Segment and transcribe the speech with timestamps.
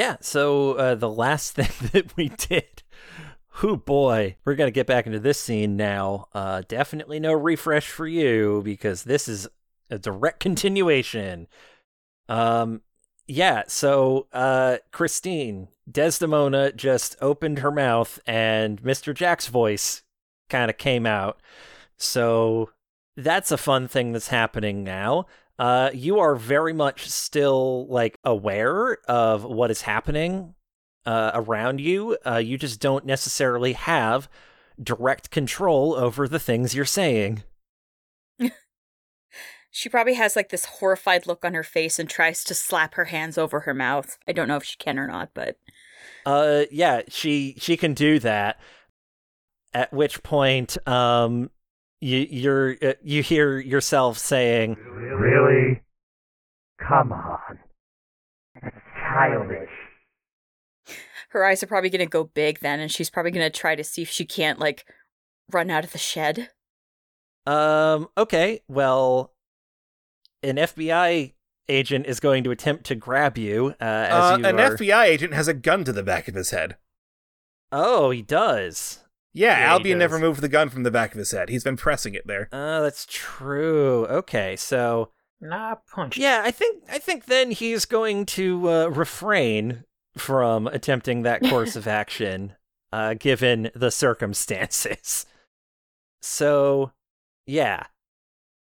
[0.00, 2.82] Yeah, so uh, the last thing that we did,
[3.48, 6.28] who boy, we're gonna get back into this scene now.
[6.32, 9.46] Uh, definitely no refresh for you because this is
[9.90, 11.48] a direct continuation.
[12.30, 12.80] Um,
[13.26, 19.14] yeah, so uh, Christine, Desdemona just opened her mouth and Mr.
[19.14, 20.00] Jack's voice
[20.48, 21.42] kind of came out.
[21.98, 22.70] So
[23.18, 25.26] that's a fun thing that's happening now.
[25.60, 30.54] Uh, you are very much still like aware of what is happening
[31.04, 32.16] uh, around you.
[32.26, 34.26] Uh, you just don't necessarily have
[34.82, 37.42] direct control over the things you're saying.
[39.70, 43.04] she probably has like this horrified look on her face and tries to slap her
[43.04, 44.16] hands over her mouth.
[44.26, 45.58] I don't know if she can or not, but
[46.24, 48.58] uh, yeah, she she can do that.
[49.74, 51.50] At which point, um,
[52.00, 55.82] you you're uh, you hear yourself saying, "Really?
[56.78, 57.58] Come on,
[58.60, 59.70] that's childish."
[61.30, 64.02] Her eyes are probably gonna go big then, and she's probably gonna try to see
[64.02, 64.84] if she can't like
[65.50, 66.50] run out of the shed.
[67.46, 68.08] Um.
[68.16, 68.62] Okay.
[68.68, 69.32] Well,
[70.42, 71.34] an FBI
[71.68, 73.74] agent is going to attempt to grab you.
[73.80, 74.76] Uh, as uh, you an are...
[74.76, 76.76] FBI agent has a gun to the back of his head.
[77.72, 78.99] Oh, he does.
[79.32, 81.48] Yeah, Yeah, Albion never moved the gun from the back of his head.
[81.48, 82.48] He's been pressing it there.
[82.52, 84.06] Uh, that's true.
[84.06, 85.10] Okay, so
[85.40, 86.18] Nah, punch.
[86.18, 89.84] yeah, I think I think then he's going to uh, refrain
[90.16, 92.54] from attempting that course of action,
[92.92, 95.26] uh, given the circumstances.
[96.22, 96.92] So,
[97.46, 97.84] yeah,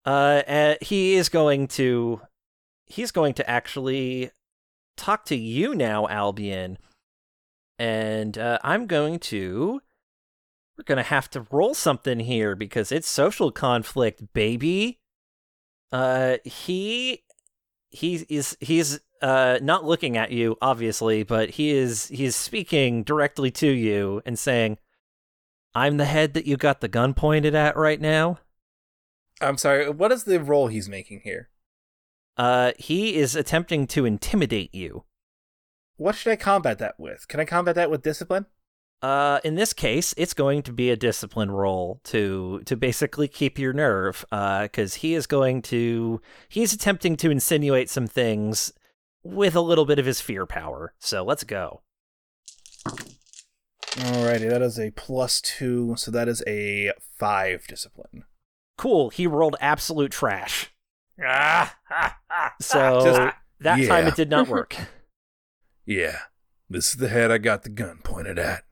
[0.06, 2.20] uh, uh, he is going to
[2.86, 4.30] he's going to actually
[4.96, 6.78] talk to you now, Albion,
[7.78, 9.80] and uh, I'm going to.
[10.78, 15.00] We're gonna have to roll something here because it's social conflict, baby.
[15.90, 17.24] Uh, he
[17.90, 23.50] he is he's uh not looking at you obviously, but he is he's speaking directly
[23.50, 24.78] to you and saying,
[25.74, 28.38] "I'm the head that you got the gun pointed at right now."
[29.40, 31.48] I'm sorry, what is the role he's making here?
[32.36, 35.04] Uh, he is attempting to intimidate you.
[35.96, 37.26] What should I combat that with?
[37.26, 38.46] Can I combat that with discipline?
[39.00, 43.58] Uh, in this case, it's going to be a discipline roll to to basically keep
[43.58, 44.24] your nerve.
[44.32, 48.72] Uh, because he is going to he's attempting to insinuate some things
[49.22, 50.94] with a little bit of his fear power.
[50.98, 51.82] So let's go.
[52.86, 58.24] Alrighty, that is a plus two, so that is a five discipline.
[58.76, 59.10] Cool.
[59.10, 60.72] He rolled absolute trash.
[61.24, 64.76] Ah, ah, ah, So Just- that time it did not work.
[65.84, 66.18] Yeah,
[66.70, 68.64] this is the head I got the gun pointed at.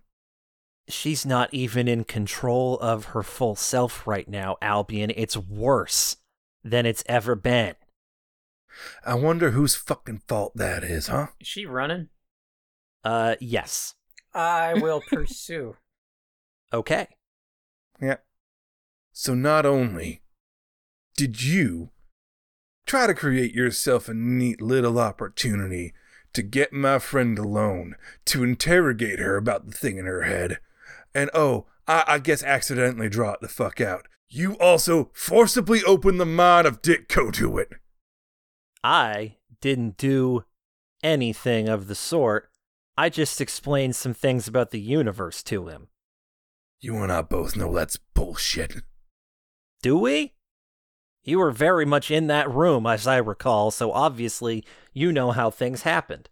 [0.88, 5.12] She's not even in control of her full self right now, Albion.
[5.16, 6.16] It's worse
[6.62, 7.74] than it's ever been.
[9.04, 11.28] I wonder whose fucking fault that is, huh?
[11.40, 12.08] Is she running?
[13.02, 13.94] Uh, yes.
[14.34, 15.76] I will pursue.
[16.72, 17.08] Okay.
[18.00, 18.16] Yeah.
[19.12, 20.22] So not only
[21.16, 21.90] did you
[22.86, 25.94] try to create yourself a neat little opportunity
[26.34, 27.94] to get my friend alone,
[28.26, 30.58] to interrogate her about the thing in her head,
[31.16, 34.06] and oh, I, I guess accidentally draw it the fuck out.
[34.28, 37.70] You also forcibly opened the mind of Ditko to it.
[38.84, 40.44] I didn't do
[41.02, 42.50] anything of the sort.
[42.98, 45.88] I just explained some things about the universe to him.
[46.80, 48.82] You and I both know that's bullshit.
[49.82, 50.34] Do we?
[51.22, 55.50] You were very much in that room, as I recall, so obviously you know how
[55.50, 56.28] things happened.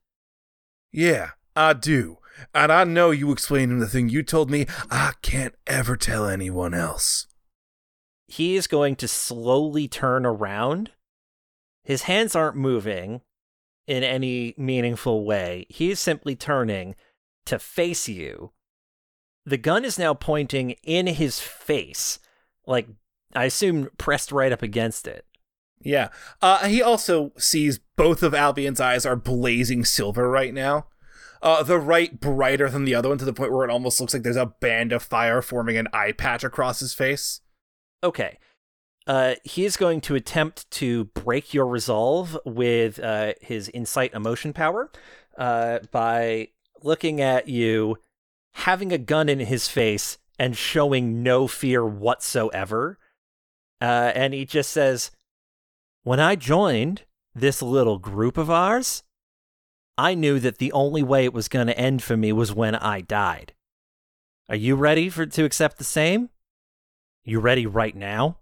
[0.93, 2.19] Yeah, I do.
[2.53, 6.27] And I know you explained him the thing you told me I can't ever tell
[6.27, 7.27] anyone else.
[8.27, 10.91] He is going to slowly turn around.
[11.85, 13.21] His hands aren't moving
[13.87, 15.67] in any meaningful way.
[15.69, 16.95] He is simply turning
[17.47, 18.53] to face you.
[19.45, 22.19] The gun is now pointing in his face,
[22.67, 22.89] like,
[23.37, 25.27] I assume pressed right up against it.
[25.81, 26.09] Yeah.
[26.41, 30.87] Uh, he also sees both of Albion's eyes are blazing silver right now.
[31.45, 34.15] Uh, the right brighter than the other one to the point where it almost looks
[34.15, 37.43] like there's a band of fire forming an eye patch across his face.
[38.03, 38.39] Okay.
[39.07, 44.55] Uh, he is going to attempt to break your resolve with uh, his insight emotion
[44.55, 44.91] power
[45.37, 46.49] uh, by
[46.83, 47.99] looking at you,
[48.53, 52.99] having a gun in his face, and showing no fear whatsoever.
[53.83, 55.11] Uh, and he just says,
[56.05, 57.03] When I joined
[57.35, 59.03] this little group of ours,
[59.97, 62.75] I knew that the only way it was going to end for me was when
[62.75, 63.53] I died.
[64.49, 66.31] Are you ready for to accept the same?
[67.23, 68.39] You ready right now?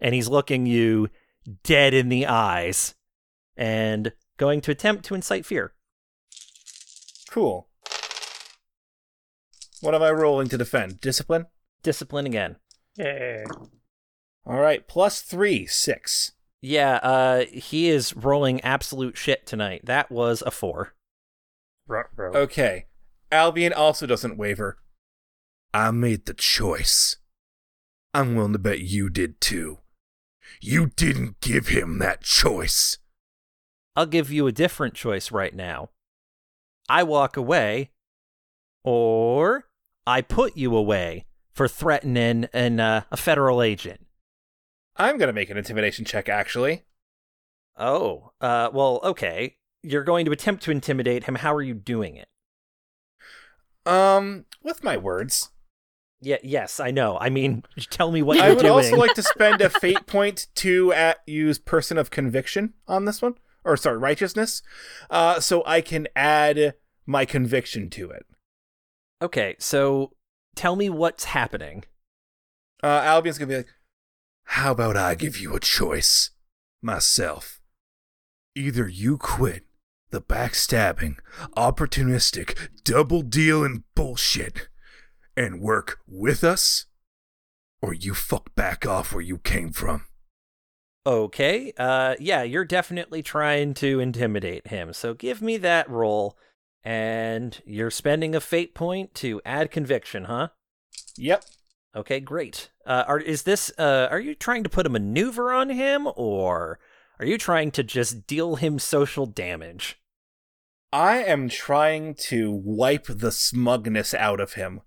[0.00, 1.08] And he's looking you
[1.62, 2.94] dead in the eyes
[3.56, 5.72] and going to attempt to incite fear.
[7.30, 7.68] Cool.
[9.80, 11.00] What am I rolling to defend?
[11.00, 11.46] Discipline?
[11.82, 12.56] Discipline again.
[12.96, 13.44] Yeah.
[14.46, 16.32] All right, plus three, six.
[16.62, 19.82] Yeah, uh, he is rolling absolute shit tonight.
[19.84, 20.94] That was a four.
[21.86, 22.32] Ruh-roh.
[22.34, 22.86] Okay.
[23.32, 24.78] Albion also doesn't waver.
[25.72, 27.16] I made the choice.
[28.12, 29.78] I'm willing to bet you did too.
[30.60, 32.98] You didn't give him that choice.
[33.96, 35.90] I'll give you a different choice right now.
[36.88, 37.90] I walk away,
[38.82, 39.68] or
[40.06, 44.06] I put you away for threatening an, uh, a federal agent.
[45.00, 46.84] I'm gonna make an intimidation check, actually.
[47.76, 49.56] Oh, uh, well, okay.
[49.82, 51.36] You're going to attempt to intimidate him.
[51.36, 52.28] How are you doing it?
[53.86, 55.50] Um, with my words.
[56.20, 57.16] Yeah, yes, I know.
[57.18, 58.66] I mean, tell me what I you're doing.
[58.66, 62.74] I would also like to spend a fate point to at use person of conviction
[62.86, 63.36] on this one.
[63.64, 64.60] Or sorry, righteousness.
[65.08, 66.74] Uh so I can add
[67.06, 68.26] my conviction to it.
[69.22, 70.12] okay, so
[70.54, 71.84] tell me what's happening.
[72.82, 73.68] Uh Albion's gonna be like,
[74.54, 76.30] How about I give you a choice?
[76.82, 77.60] Myself.
[78.56, 79.62] Either you quit
[80.10, 81.18] the backstabbing,
[81.56, 84.68] opportunistic, double dealing bullshit
[85.36, 86.86] and work with us,
[87.80, 90.06] or you fuck back off where you came from.
[91.06, 94.92] Okay, uh, yeah, you're definitely trying to intimidate him.
[94.92, 96.36] So give me that roll,
[96.82, 100.48] and you're spending a fate point to add conviction, huh?
[101.16, 101.44] Yep.
[101.94, 102.70] Okay, great.
[102.86, 103.72] Uh, are is this?
[103.76, 106.78] Uh, are you trying to put a maneuver on him, or
[107.18, 110.00] are you trying to just deal him social damage?
[110.92, 114.80] I am trying to wipe the smugness out of him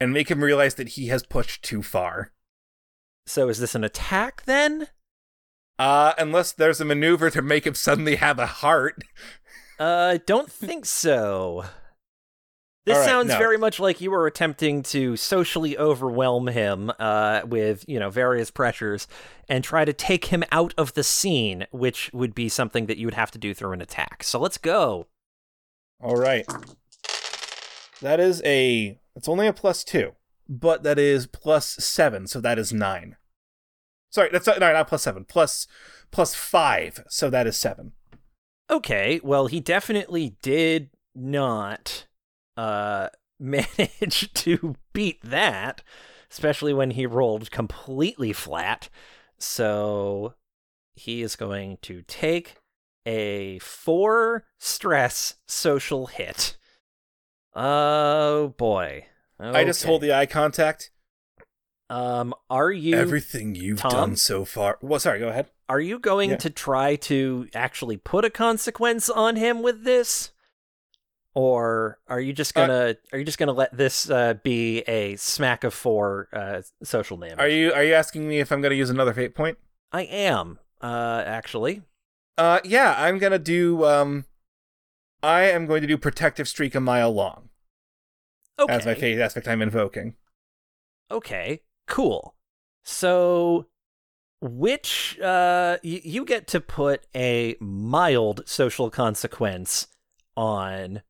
[0.00, 2.32] and make him realize that he has pushed too far.
[3.26, 4.88] So is this an attack then?
[5.78, 9.02] Uh, unless there's a maneuver to make him suddenly have a heart.
[9.78, 11.64] Uh, don't think so.
[12.84, 13.38] This right, sounds no.
[13.38, 18.50] very much like you were attempting to socially overwhelm him uh, with, you know, various
[18.50, 19.06] pressures
[19.48, 23.06] and try to take him out of the scene, which would be something that you
[23.06, 24.24] would have to do through an attack.
[24.24, 25.06] So let's go.
[26.00, 26.44] All right.
[28.00, 28.98] That is a.
[29.14, 30.12] It's only a plus two,
[30.48, 33.16] but that is plus seven, so that is nine.
[34.10, 35.24] Sorry, that's not, no, not plus seven.
[35.24, 35.68] Plus
[36.10, 37.92] plus five, so that is seven.
[38.68, 42.06] Okay, well, he definitely did not
[42.56, 43.08] uh,
[43.40, 45.82] manage to beat that,
[46.30, 48.88] especially when he rolled completely flat.
[49.38, 50.34] So
[50.94, 52.56] he is going to take
[53.04, 56.56] a four stress social hit.
[57.54, 59.06] Oh boy.
[59.40, 60.90] I just hold the eye contact.
[61.90, 63.90] Um, are you Everything you've Tom?
[63.90, 64.78] done so far.
[64.80, 65.50] Well, sorry, go ahead.
[65.68, 66.36] Are you going Yeah.
[66.36, 70.30] to try to actually put a consequence on him with this?
[71.34, 75.16] Or are you just Uh, gonna are you just gonna let this uh, be a
[75.16, 77.38] smack of four uh, social damage?
[77.38, 79.56] Are you are you asking me if I'm going to use another fate point?
[79.92, 81.82] I am, uh, actually.
[82.36, 83.84] Uh, yeah, I'm gonna do.
[83.86, 84.26] Um,
[85.22, 87.48] I am going to do protective streak a mile long
[88.58, 88.74] Okay.
[88.74, 90.16] as my fate aspect I'm invoking.
[91.10, 91.60] Okay.
[91.86, 92.34] Cool.
[92.84, 93.66] So,
[94.40, 99.86] which uh, y- you get to put a mild social consequence
[100.36, 101.02] on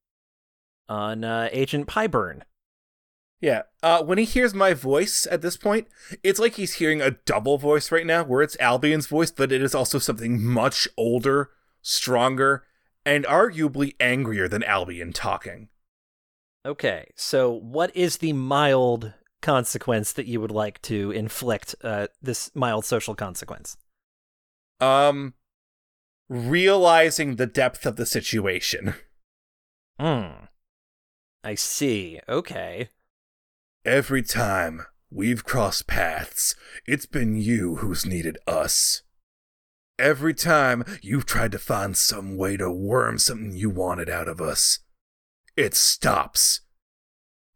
[0.93, 2.43] on uh, Agent Pyburn.
[3.41, 3.63] Yeah.
[3.83, 5.89] Uh, when he hears my voice at this point,
[6.23, 9.63] it's like he's hearing a double voice right now, where it's Albion's voice, but it
[9.63, 12.65] is also something much older, stronger,
[13.07, 15.69] and arguably angrier than Albion talking.
[16.65, 22.51] Okay, so what is the mild consequence that you would like to inflict uh, this
[22.55, 23.77] mild social consequence?
[24.79, 25.35] Um,
[26.29, 28.95] realizing the depth of the situation.
[29.99, 30.47] Hmm.
[31.45, 32.21] I see.
[32.29, 32.91] Okay.
[33.85, 36.55] Every time we've crossed paths,
[36.87, 39.03] it's been you who's needed us.
[39.99, 44.41] Every time you've tried to find some way to worm something you wanted out of
[44.41, 44.81] us,
[45.57, 46.61] it stops.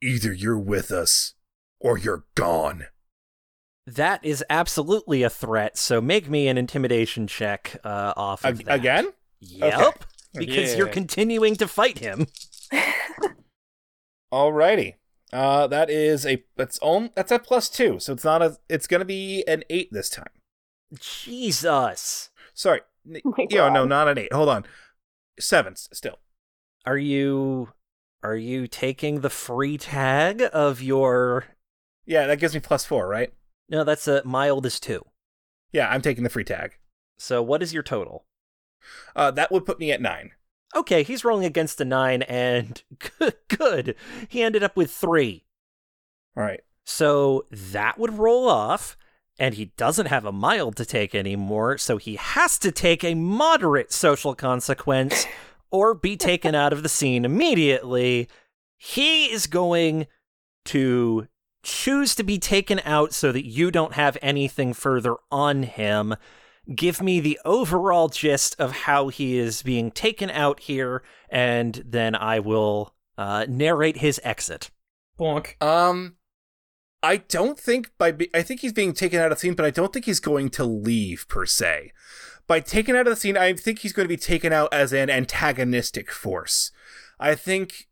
[0.03, 1.35] Either you're with us
[1.81, 2.87] or you're gone.
[3.87, 8.67] That is absolutely a threat, so make me an intimidation check uh, off of Ag-
[8.67, 8.75] that.
[8.75, 9.13] again?
[9.41, 9.75] Yep.
[9.75, 9.97] Okay.
[10.35, 12.27] Because you're continuing to fight him.
[14.37, 14.95] Alrighty.
[15.33, 18.87] Uh, that is a that's on that's a plus two, so it's not a it's
[18.87, 20.29] gonna be an eight this time.
[21.01, 22.31] Jesus.
[22.55, 24.33] Sorry, n- Oh my yeah, no, not an eight.
[24.33, 24.65] Hold on,
[25.41, 26.19] seven s- still.
[26.85, 27.73] Are you
[28.23, 31.47] are you taking the free tag of your
[32.05, 33.33] Yeah, that gives me plus four, right?
[33.71, 35.03] No, that's a mild is 2.
[35.73, 36.79] Yeah, I'm taking the free tag.
[37.19, 38.27] So what is your total?
[39.17, 40.33] Uh, that would put me at nine.
[40.75, 42.83] Okay, he's rolling against a nine, and
[43.19, 43.95] good, good.
[44.29, 45.45] He ended up with three.
[46.37, 46.61] All right.
[46.85, 48.97] So that would roll off,
[49.39, 53.15] and he doesn't have a mild to take anymore, so he has to take a
[53.15, 55.27] moderate social consequence
[55.71, 58.29] or be taken out of the scene immediately.
[58.77, 60.07] He is going
[60.67, 61.27] to
[61.63, 66.15] choose to be taken out so that you don't have anything further on him.
[66.75, 72.15] Give me the overall gist of how he is being taken out here, and then
[72.15, 74.71] I will uh, narrate his exit.
[75.19, 75.61] Bonk.
[75.63, 76.17] Um,
[77.03, 79.65] I don't think by be- I think he's being taken out of the scene, but
[79.65, 81.93] I don't think he's going to leave per se.
[82.49, 84.93] By taken out of the scene, I think he's going to be taken out as
[84.93, 86.73] an antagonistic force.
[87.19, 87.89] I think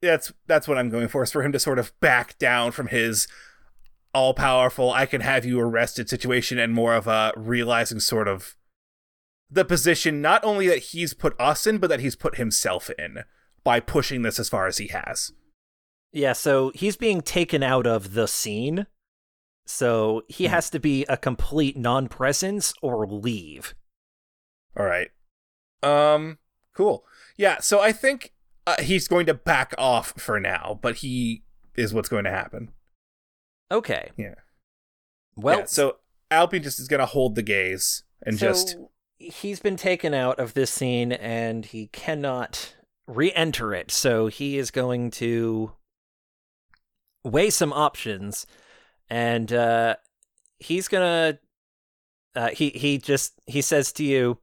[0.00, 1.22] that's that's what I'm going for.
[1.22, 3.26] Is for him to sort of back down from his
[4.14, 8.56] all powerful, I can have you arrested situation, and more of a realizing sort of
[9.50, 13.24] the position not only that he's put us in, but that he's put himself in
[13.64, 15.32] by pushing this as far as he has.
[16.12, 18.86] Yeah, so he's being taken out of the scene.
[19.66, 23.74] So he has to be a complete non presence or leave.
[24.76, 25.10] All right.
[25.82, 26.38] Um.
[26.74, 27.04] Cool.
[27.36, 27.60] Yeah.
[27.60, 28.32] So I think
[28.66, 31.44] uh, he's going to back off for now, but he
[31.76, 32.70] is what's going to happen.
[33.72, 34.10] Okay.
[34.16, 34.34] Yeah.
[35.34, 35.96] Well, Yeah, so
[36.30, 38.76] Albion just is going to hold the gaze and so just
[39.18, 42.74] he's been taken out of this scene and he cannot
[43.06, 43.90] re-enter it.
[43.90, 45.72] So he is going to
[47.24, 48.46] weigh some options,
[49.08, 49.96] and uh,
[50.58, 51.38] he's gonna.
[52.34, 54.38] Uh, he he just he says to you,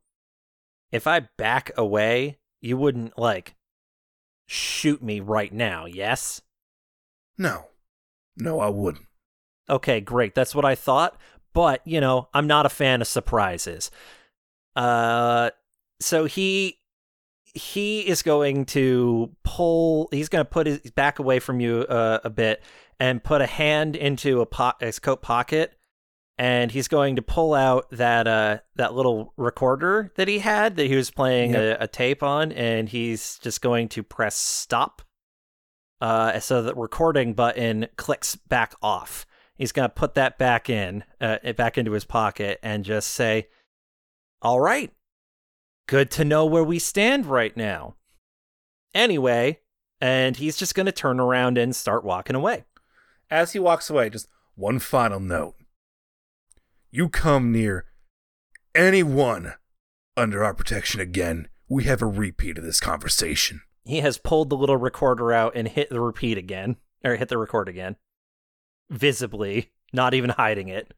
[0.92, 3.56] if I back away, you wouldn't like
[4.48, 6.42] shoot me right now, yes?
[7.38, 7.66] no,
[8.36, 9.06] no, I wouldn't.
[9.70, 10.34] Okay, great.
[10.36, 11.18] That's what I thought.
[11.54, 13.92] But, you know, I'm not a fan of surprises.
[14.76, 15.50] Uh
[16.00, 16.78] so he
[17.56, 22.20] he is going to pull he's going to put his back away from you uh,
[22.24, 22.62] a bit
[23.00, 25.76] and put a hand into a po- his coat pocket
[26.38, 30.86] and he's going to pull out that uh that little recorder that he had that
[30.86, 31.80] he was playing Yep.
[31.82, 35.02] a, a tape on and he's just going to press stop
[36.02, 39.26] uh so the recording button clicks back off
[39.60, 43.48] he's going to put that back in uh back into his pocket and just say
[44.42, 44.92] all right
[45.88, 47.96] good to know where we stand right now
[48.96, 49.60] anyway
[50.02, 52.64] and he's just going to turn around and start walking away
[53.30, 55.56] As he walks away, just one final note.
[56.90, 57.86] You come near
[58.74, 59.54] anyone
[60.18, 63.62] under our protection again, we have a repeat of this conversation.
[63.86, 67.38] he has pulled the little recorder out and hit the repeat again or hit the
[67.38, 67.96] record again
[68.90, 70.94] visibly not even hiding it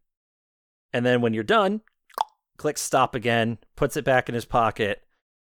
[0.94, 1.82] and then when you're done
[2.58, 5.02] clicks stop again puts it back in his pocket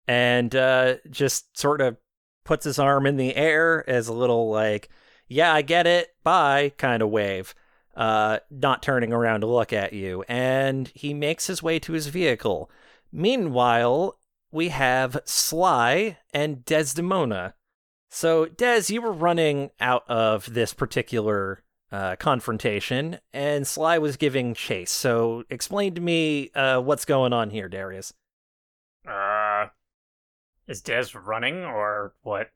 [0.08, 1.98] and uh, just sort of
[2.44, 4.90] puts his arm in the air as a little like
[5.28, 7.54] yeah i get it bye kind of wave
[7.96, 12.08] uh, not turning around to look at you and he makes his way to his
[12.08, 12.72] vehicle
[13.12, 14.18] meanwhile
[14.52, 17.56] we have Sly and Desdemona.
[18.10, 24.54] So, Des, you were running out of this particular uh, confrontation, and Sly was giving
[24.54, 24.92] chase.
[24.92, 28.14] So, explain to me uh, what's going on here, Darius.
[29.08, 29.68] Uh,
[30.68, 32.50] is Des running or what?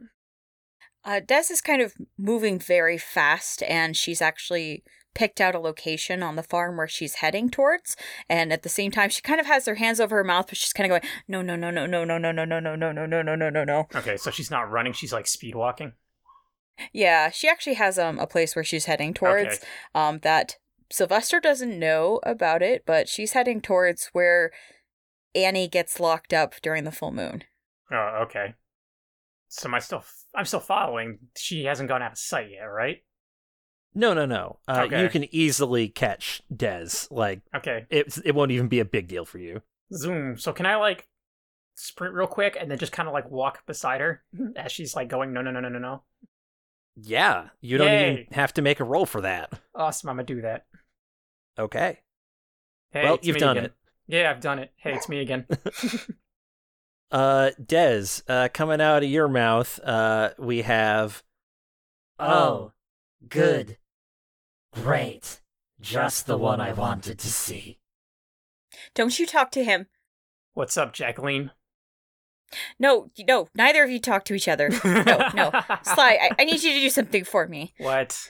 [1.03, 6.21] Uh, Des is kind of moving very fast, and she's actually picked out a location
[6.21, 7.95] on the farm where she's heading towards.
[8.29, 10.57] And at the same time, she kind of has her hands over her mouth, but
[10.57, 12.91] she's kind of going, "No, no, no, no, no, no, no, no, no, no, no,
[12.91, 14.93] no, no, no, no, no, no." Okay, so she's not running.
[14.93, 15.93] She's like speed walking.
[16.93, 19.47] Yeah, she actually has um a place where she's heading towards.
[19.55, 19.57] Okay.
[19.93, 20.57] Um, that
[20.91, 24.51] Sylvester doesn't know about it, but she's heading towards where
[25.33, 27.43] Annie gets locked up during the full moon.
[27.91, 28.53] Oh, okay.
[29.47, 30.03] So am I still?
[30.33, 31.19] I'm still following.
[31.37, 32.97] She hasn't gone out of sight yet, right?
[33.93, 34.59] No, no, no.
[34.67, 35.01] Uh, Okay.
[35.01, 36.89] You can easily catch Des.
[37.09, 37.85] Like, Okay.
[37.89, 39.61] it, it won't even be a big deal for you.
[39.93, 40.37] Zoom.
[40.37, 41.07] So can I like
[41.75, 44.23] sprint real quick and then just kind of like walk beside her
[44.57, 46.03] as she's like going no no no no no no.
[46.95, 48.13] Yeah, you don't Yay.
[48.21, 49.51] even have to make a roll for that.
[49.73, 50.09] Awesome.
[50.09, 50.65] I'm gonna do that.
[51.59, 51.99] Okay.
[52.91, 53.65] Hey, well, it's you've me done again.
[53.65, 53.73] it.
[54.07, 54.71] Yeah, I've done it.
[54.77, 55.45] Hey, it's me again.
[57.11, 61.23] Uh, Des, uh, coming out of your mouth, uh, we have.
[62.19, 62.73] Oh,
[63.29, 63.77] good.
[64.73, 65.39] Great.
[65.79, 67.79] Just the one I wanted to see.
[68.95, 69.85] Don't you talk to him.
[70.55, 71.51] What's up, Jacqueline?
[72.79, 74.69] No, no, neither of you talk to each other.
[74.83, 75.51] No, no.
[75.83, 77.73] Sly, I, I need you to do something for me.
[77.77, 78.29] What?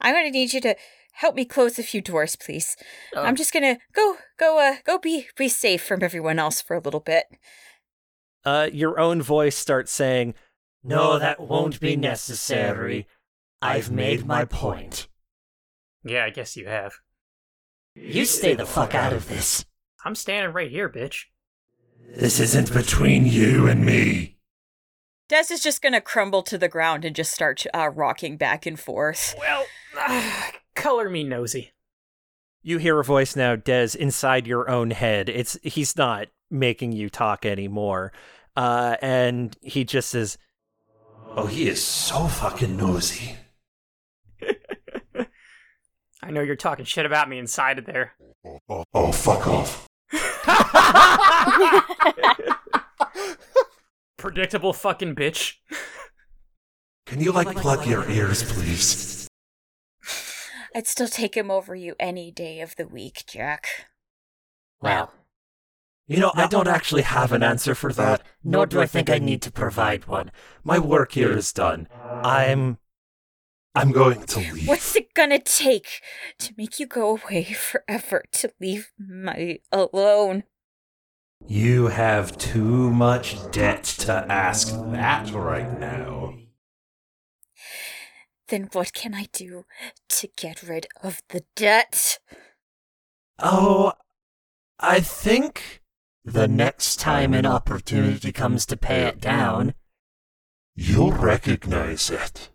[0.00, 0.76] I'm gonna need you to
[1.12, 2.76] help me close a few doors, please.
[3.14, 3.22] Oh.
[3.22, 6.80] I'm just gonna go, go, uh, go be, be safe from everyone else for a
[6.80, 7.24] little bit.
[8.44, 10.34] uh, your own voice starts saying,
[10.82, 13.06] No, that won't be necessary.
[13.62, 15.08] I've made my point.
[16.04, 16.92] Yeah, I guess you have.
[17.94, 19.64] You stay the fuck out of this.
[20.04, 21.24] I'm standing right here, bitch.
[22.16, 24.36] This isn't between you and me.
[25.28, 28.78] Des is just gonna crumble to the ground and just start uh, rocking back and
[28.78, 29.34] forth.
[29.38, 29.64] Well,
[30.74, 31.72] color me nosy.
[32.62, 35.28] You hear a voice now, Des, inside your own head.
[35.28, 38.12] It's he's not making you talk anymore.
[38.56, 40.38] Uh, and he just says,
[41.36, 43.36] Oh, he is so fucking nosy.
[46.22, 48.12] I know you're talking shit about me inside of there.
[48.68, 49.88] Oh, oh fuck off.
[54.16, 55.54] Predictable fucking bitch.
[57.06, 59.28] Can you, like, plug your ears, please?
[60.74, 63.86] I'd still take him over you any day of the week, Jack.
[64.80, 65.12] Well,
[66.06, 69.18] You know, I don't actually have an answer for that, nor do I think I
[69.18, 70.30] need to provide one.
[70.62, 71.88] My work here is done.
[72.22, 72.78] I'm.
[73.74, 74.68] I'm going to leave.
[74.68, 76.00] What's it gonna take
[76.38, 80.44] to make you go away forever to leave me alone?
[81.46, 86.34] You have too much debt to ask that right now.
[88.48, 89.64] Then what can I do
[90.10, 92.18] to get rid of the debt?
[93.38, 93.92] Oh,
[94.78, 95.82] I think
[96.24, 99.74] The next time an opportunity comes to pay it down,
[100.74, 102.48] you'll recognize it.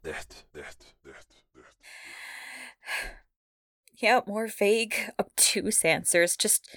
[3.99, 6.38] Yeah, more vague, obtuse answers.
[6.38, 6.67] Just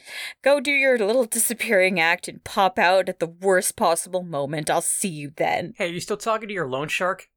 [0.43, 4.71] go do your little disappearing act and pop out at the worst possible moment.
[4.71, 5.75] I'll see you then.
[5.77, 7.29] Hey, are you still talking to your loan shark?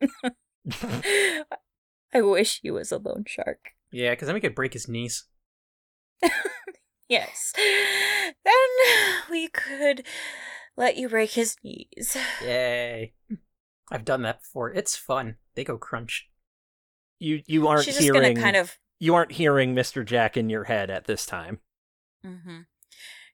[2.12, 3.70] I wish he was a loan shark.
[3.92, 5.24] Yeah, because then we could break his knees.
[7.10, 7.52] Yes.
[7.56, 8.54] Then
[9.28, 10.06] we could
[10.76, 12.16] let you break his knees.
[12.40, 13.14] Yay.
[13.90, 14.72] I've done that before.
[14.72, 15.36] It's fun.
[15.56, 16.28] They go crunch.
[17.18, 18.78] "You you aren't She's just hearing gonna kind of.
[19.00, 21.58] You aren't hearing Mister Jack in your head at this time."
[22.24, 22.60] Mm-hmm.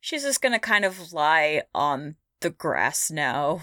[0.01, 3.61] She's just gonna kind of lie on the grass now,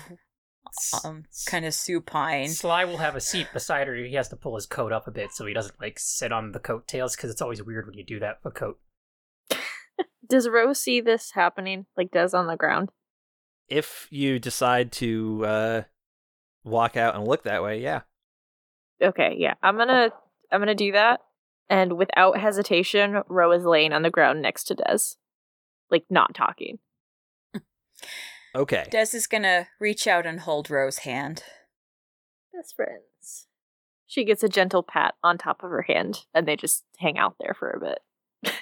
[1.04, 2.50] um, kind of supine.
[2.50, 3.96] Sly will have a seat beside her.
[3.96, 6.52] He has to pull his coat up a bit so he doesn't like sit on
[6.52, 8.80] the coattails because it's always weird when you do that with a coat.
[10.30, 12.90] Does Rose see this happening, like does on the ground?
[13.68, 15.82] If you decide to uh,
[16.64, 18.02] walk out and look that way, yeah.
[19.02, 19.56] Okay, yeah.
[19.62, 20.12] I'm gonna
[20.52, 21.20] I'm gonna do that.
[21.74, 25.16] And without hesitation, Ro is laying on the ground next to Des.
[25.90, 26.78] Like not talking.
[28.56, 28.86] Okay.
[28.92, 31.42] Des is gonna reach out and hold Rose's hand.
[32.54, 33.48] Best friends.
[34.06, 37.38] She gets a gentle pat on top of her hand, and they just hang out
[37.40, 38.54] there for a bit.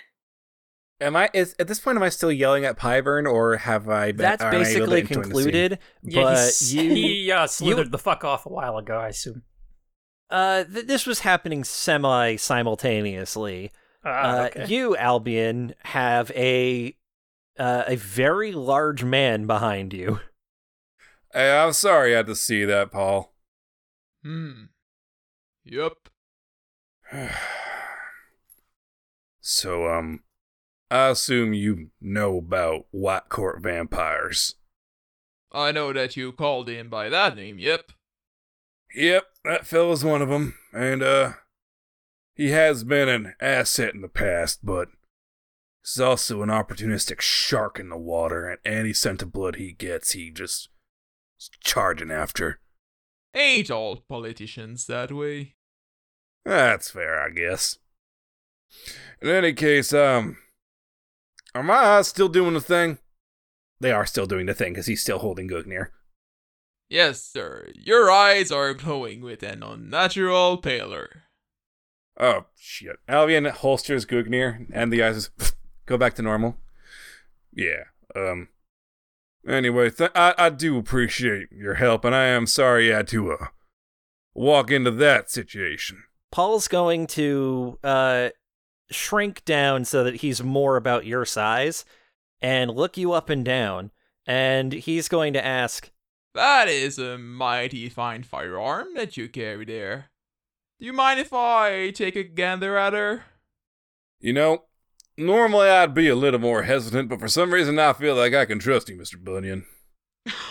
[1.01, 1.97] Am I is at this point?
[1.97, 4.13] Am I still yelling at Pyburn, or have I?
[4.13, 7.47] Been, That's am I able to basically join concluded, Yeah, but he's- you he uh,
[7.47, 9.43] slithered the fuck off a while ago, I assume.
[10.31, 13.71] Uh th- this was happening semi simultaneously.
[14.03, 14.09] Ah,
[14.43, 14.65] Uh, okay.
[14.67, 16.95] you Albion have a
[17.59, 20.19] uh, a very large man behind you.
[21.33, 23.33] Hey, I'm sorry I had to see that, Paul.
[24.23, 24.63] Hmm.
[25.63, 26.09] Yup.
[29.39, 30.23] so, um,
[30.89, 34.55] I assume you know about White Court vampires.
[35.51, 37.91] I know that you called in by that name, yep.
[38.95, 41.33] Yep, that fella's one of them, and uh,
[42.35, 44.89] he has been an asset in the past, but
[45.81, 50.11] he's also an opportunistic shark in the water, and any scent of blood he gets,
[50.11, 50.69] he just
[51.39, 52.59] is charging after.
[53.33, 55.55] Ain't all politicians that way.
[56.43, 57.77] That's fair, I guess.
[59.21, 60.37] In any case, um,
[61.53, 62.97] are my eyes still doing the thing?
[63.79, 65.87] They are still doing the thing because he's still holding Gugnir.
[66.91, 67.69] Yes, sir.
[67.73, 71.23] Your eyes are glowing with an unnatural pallor.
[72.19, 72.97] Oh shit!
[73.07, 76.57] Albion holsters Gugnir, and the eyes just go back to normal.
[77.53, 77.85] Yeah.
[78.13, 78.49] Um.
[79.47, 83.31] Anyway, th- I I do appreciate your help, and I am sorry I had to
[83.31, 83.45] uh
[84.33, 86.03] walk into that situation.
[86.29, 88.29] Paul's going to uh,
[88.89, 91.85] shrink down so that he's more about your size
[92.41, 93.91] and look you up and down.
[94.25, 95.90] And he's going to ask,
[96.33, 100.11] That is a mighty fine firearm that you carry there.
[100.79, 103.25] Do you mind if I take a gander at her?
[104.19, 104.63] You know,
[105.17, 108.45] normally I'd be a little more hesitant, but for some reason I feel like I
[108.45, 109.65] can trust you, Mister Bunyan.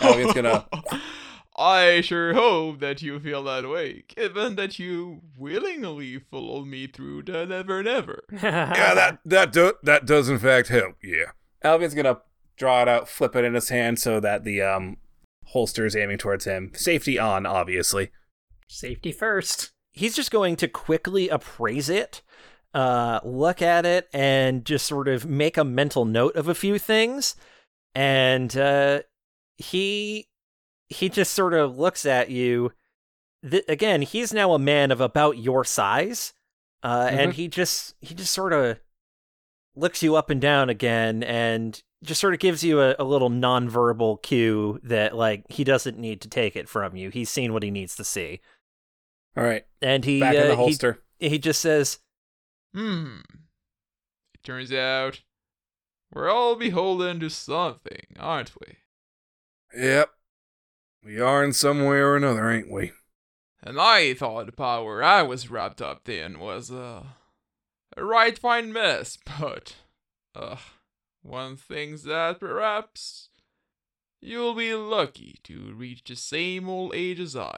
[0.01, 0.67] Albion's gonna.
[1.57, 7.23] I sure hope that you feel that way, given that you willingly followed me through
[7.23, 8.23] the Never Never.
[8.31, 10.95] Yeah, that that do, that does in fact help.
[11.03, 11.31] Yeah.
[11.63, 12.19] Albion's gonna
[12.55, 14.97] draw it out, flip it in his hand so that the um
[15.51, 16.71] holster is aiming towards him.
[16.73, 18.11] Safety on, obviously.
[18.67, 19.71] Safety first.
[19.91, 22.21] He's just going to quickly appraise it,
[22.73, 26.79] uh, look at it, and just sort of make a mental note of a few
[26.79, 27.35] things.
[27.93, 29.01] And uh,
[29.57, 30.29] he
[30.87, 32.71] he just sort of looks at you.
[33.49, 36.33] Th- again, he's now a man of about your size,
[36.83, 38.79] uh, and he just he just sort of
[39.75, 43.29] looks you up and down again, and just sort of gives you a, a little
[43.29, 47.09] nonverbal cue that like he doesn't need to take it from you.
[47.09, 48.39] He's seen what he needs to see,
[49.37, 51.99] All right, and he back in uh, the he- he just says,
[52.73, 53.19] Hmm.
[54.33, 55.21] It turns out
[56.13, 58.77] we're all beholden to something, aren't we?
[59.79, 60.09] Yep.
[61.03, 62.91] We are in some way or another, ain't we?
[63.63, 67.03] And I thought the power I was wrapped up in was uh,
[67.95, 69.75] a right fine mess, but
[70.35, 70.57] uh,
[71.21, 73.29] one thinks that perhaps
[74.21, 77.57] you'll be lucky to reach the same old age as I.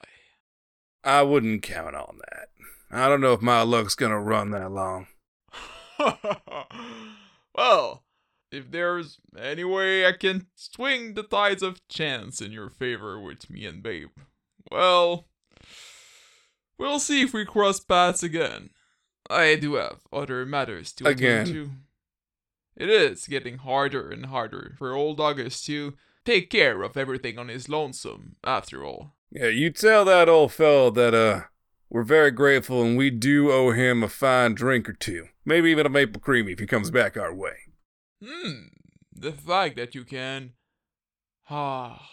[1.03, 2.47] I wouldn't count on that.
[2.91, 5.07] I don't know if my luck's gonna run that long.
[7.55, 8.03] well,
[8.51, 13.49] if there's any way I can swing the tides of chance in your favor with
[13.49, 14.09] me and Babe,
[14.71, 15.27] well,
[16.77, 18.69] we'll see if we cross paths again.
[19.29, 21.71] I do have other matters to attend to.
[22.75, 25.93] It is getting harder and harder for old August to
[26.25, 29.15] take care of everything on his lonesome, after all.
[29.31, 31.41] Yeah, you tell that old fellow that uh
[31.89, 35.27] we're very grateful and we do owe him a fine drink or two.
[35.45, 37.53] Maybe even a maple creamy if he comes back our way.
[38.23, 38.67] Hmm,
[39.13, 40.53] the fact that you can.
[41.49, 42.09] Ah,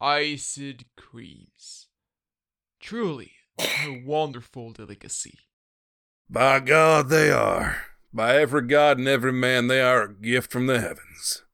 [0.00, 1.86] iced creams.
[2.80, 5.38] Truly a wonderful delicacy.
[6.28, 7.76] By God, they are.
[8.16, 11.44] By every god and every man, they are a gift from the heavens.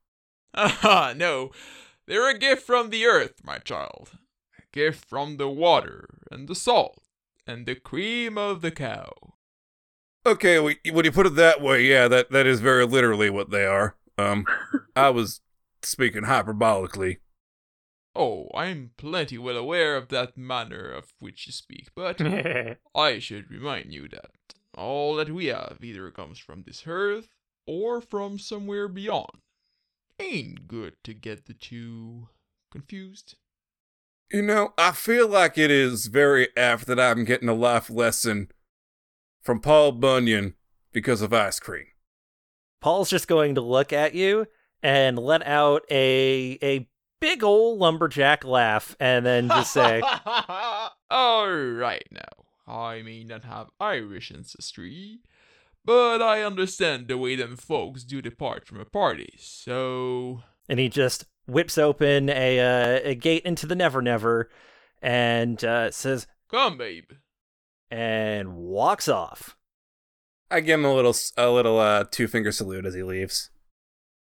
[0.54, 1.50] Ah, no,
[2.06, 4.10] they're a gift from the earth, my child.
[4.56, 7.02] A gift from the water and the salt
[7.48, 9.12] and the cream of the cow.
[10.24, 13.50] Okay, we- when you put it that way, yeah, that, that is very literally what
[13.50, 13.96] they are.
[14.16, 14.46] Um,
[14.94, 15.40] I was
[15.82, 17.16] speaking hyperbolically.
[18.14, 22.20] Oh, I'm plenty well aware of that manner of which you speak, but
[22.94, 24.30] I should remind you that
[24.74, 27.28] all that we have either comes from this earth
[27.66, 29.38] or from somewhere beyond.
[30.18, 32.28] Ain't good to get the two
[32.70, 33.36] confused.
[34.30, 38.50] You know, I feel like it is very apt that I'm getting a life lesson
[39.42, 40.54] from Paul Bunyan
[40.92, 41.86] because of ice cream.
[42.80, 44.46] Paul's just going to look at you
[44.82, 46.88] and let out a a
[47.20, 50.02] big old lumberjack laugh, and then just say,
[51.12, 55.18] Alright now, I may not have Irish ancestry,
[55.84, 60.42] but I understand the way them folks do depart from a party, so.
[60.68, 64.48] and he just whips open a uh, a gate into the Never Never,
[65.02, 67.10] and uh, says, Come, babe.
[67.90, 69.56] and walks off.
[70.50, 73.50] I give him a little s- a little uh two finger salute as he leaves.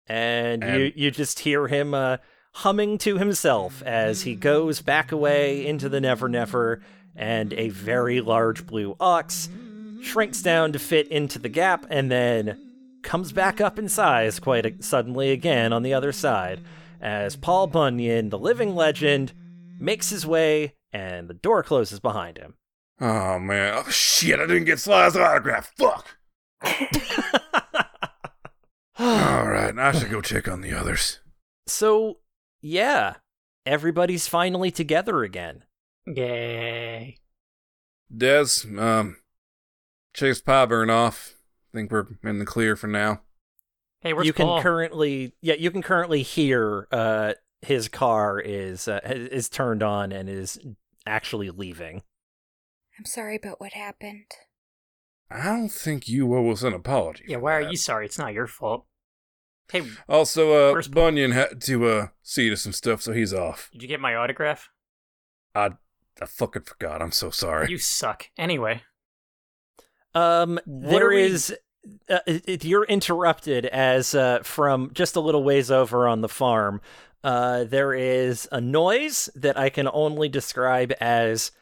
[0.07, 2.19] and, And- you you just hear him uh,
[2.55, 6.83] humming to himself as he goes back away into the Never Never,
[7.21, 9.49] and a very large blue ox
[10.03, 12.59] shrinks down to fit into the gap, and then
[13.03, 16.61] comes back up in size quite a- suddenly again on the other side,
[17.01, 19.33] as Paul Bunyan, the living legend,
[19.79, 22.55] makes his way, and the door closes behind him.
[23.01, 24.39] Oh man, oh shit!
[24.41, 25.73] I didn't get Sly's autograph.
[25.77, 26.17] Fuck.
[28.99, 31.21] All right, I should go check on the others.
[31.67, 32.19] so,
[32.61, 33.15] yeah,
[33.65, 35.65] everybody's finally together again.
[36.17, 37.17] Yay.
[38.15, 39.17] Des, um,
[40.15, 41.35] chase Pyburn off.
[41.73, 43.21] I think we're in the clear for now.
[44.01, 49.01] Hey, where's you can currently yeah you can currently hear uh his car is uh,
[49.05, 50.59] is turned on and is
[51.07, 52.03] actually leaving
[52.99, 54.25] I'm sorry about what happened.
[55.31, 57.25] I don't think you owe us an apology.
[57.29, 58.07] yeah, for why are you sorry?
[58.07, 58.87] It's not your fault.
[59.71, 63.69] Hey, Also, uh, Where's Bunyan had to uh see to some stuff, so he's off.
[63.73, 64.71] did you get my autograph?
[65.55, 65.73] I
[66.21, 67.01] I fucking forgot.
[67.03, 67.71] I'm so sorry.
[67.71, 68.27] You suck.
[68.39, 68.83] Anyway,
[70.15, 71.55] um What there we- is
[72.11, 76.29] uh, it, it- you're interrupted as uh from just a little ways over on the
[76.29, 76.81] farm
[77.25, 81.53] uh there is a noise that i can only describe as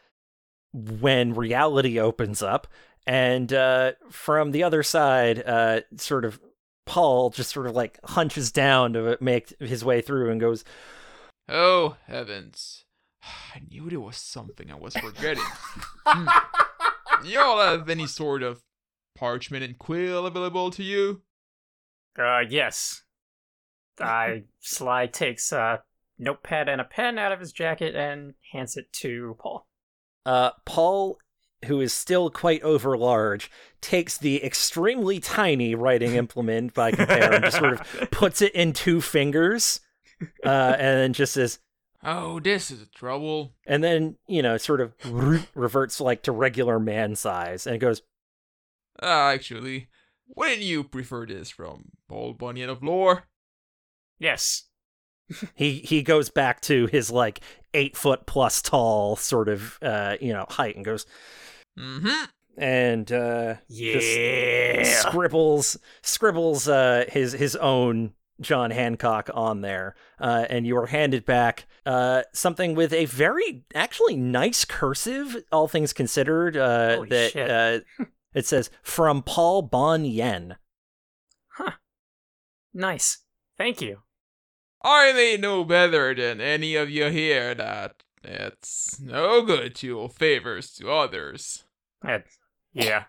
[0.72, 2.66] when reality opens up
[3.06, 6.40] and uh from the other side uh sort of
[6.86, 10.64] paul just sort of like hunches down to make his way through and goes
[11.50, 12.84] Oh, heavens.
[13.54, 15.44] I knew there was something I was forgetting.
[16.06, 16.28] Hmm.
[17.24, 18.62] Y'all have any sort of
[19.16, 21.22] parchment and quill available to you?
[22.18, 23.02] uh, yes.
[24.00, 25.82] I Sly takes a
[26.18, 29.66] notepad and a pen out of his jacket and hands it to Paul.
[30.24, 31.18] Uh, Paul,
[31.64, 33.48] who is still quite overlarge,
[33.80, 38.72] takes the extremely tiny writing implement by compare and just sort of puts it in
[38.72, 39.80] two fingers,
[40.44, 41.58] uh, and then just says,
[42.04, 43.54] Oh, this is trouble.
[43.66, 44.94] and then you know, sort of
[45.54, 48.02] reverts like to regular man size, and goes,
[49.02, 49.88] Ah, actually,
[50.28, 53.24] wouldn't you prefer this from Paul Bunyan of Lore?
[54.18, 54.64] Yes.
[55.54, 57.40] he he goes back to his like
[57.74, 61.04] eight foot plus tall sort of uh you know height and goes
[61.78, 62.24] Mm-hmm.
[62.56, 64.82] and uh just Yeah.
[64.84, 71.24] scribbles scribbles uh his his own John Hancock on there uh and you are handed
[71.24, 77.32] back uh something with a very actually nice cursive all things considered uh Holy that
[77.32, 77.50] shit.
[77.50, 80.56] uh it says from Paul Bon Yen
[81.50, 81.72] Huh.
[82.72, 83.18] Nice.
[83.56, 84.02] Thank you.
[84.84, 90.08] I may know better than any of you here that it's no good to owe
[90.08, 91.64] favors to others.
[92.06, 92.18] Uh,
[92.72, 93.04] yeah.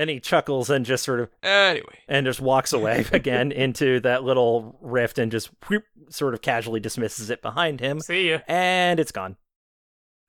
[0.00, 4.24] And he chuckles and just sort of Anyway, and just walks away again into that
[4.24, 8.38] little rift and just whoop, sort of casually dismisses it behind him See ya.
[8.48, 9.36] and it's gone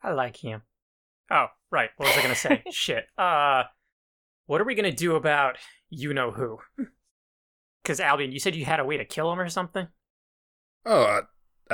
[0.03, 0.63] I like him.
[1.29, 1.91] Oh, right.
[1.97, 2.63] What was I gonna say?
[2.71, 3.05] Shit.
[3.17, 3.63] Uh,
[4.47, 5.57] what are we gonna do about
[5.89, 6.59] you know who?
[7.83, 9.87] Because Albion, you said you had a way to kill him or something.
[10.85, 11.21] Oh, I,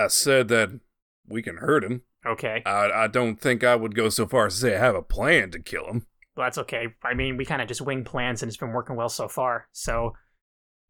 [0.01, 0.79] I said that
[1.27, 2.03] we can hurt him.
[2.25, 4.95] Okay, I, I don't think I would go so far as to say I have
[4.95, 6.07] a plan to kill him.
[6.37, 6.87] Well, that's okay.
[7.03, 9.67] I mean, we kind of just wing plans and it's been working well so far.
[9.71, 10.13] So,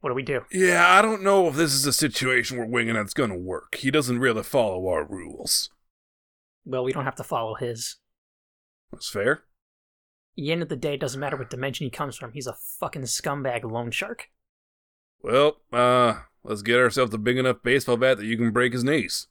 [0.02, 0.42] what do we do?
[0.52, 3.76] Yeah, I don't know if this is a situation where winging it's gonna work.
[3.76, 5.70] He doesn't really follow our rules.
[6.66, 7.96] Well, we don't have to follow his.
[8.92, 9.32] That's fair.
[9.32, 9.40] At
[10.36, 12.34] the end of the day, it doesn't matter what dimension he comes from.
[12.34, 14.28] He's a fucking scumbag loan shark.
[15.24, 18.84] Well, uh, let's get ourselves a big enough baseball bat that you can break his
[18.84, 19.28] knees.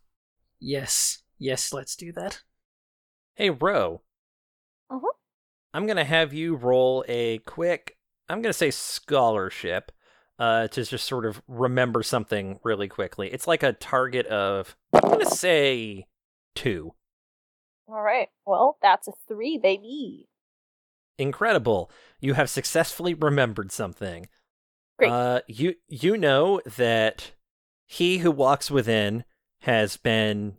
[0.59, 2.43] Yes, yes, let's do that.
[3.35, 4.06] hey ro Mhm.
[5.77, 7.97] I'm gonna have you roll a quick
[8.29, 9.93] i'm gonna say scholarship
[10.39, 15.03] uh to just sort of remember something really quickly it's like a target of i'm
[15.03, 16.07] gonna say
[16.55, 16.93] two
[17.89, 18.29] All right.
[18.47, 20.29] Well, that's a three, baby.
[21.19, 24.29] incredible you have successfully remembered something
[24.99, 25.11] Great.
[25.11, 27.33] Uh, you you know that
[27.87, 29.25] he who walks within
[29.61, 30.57] has been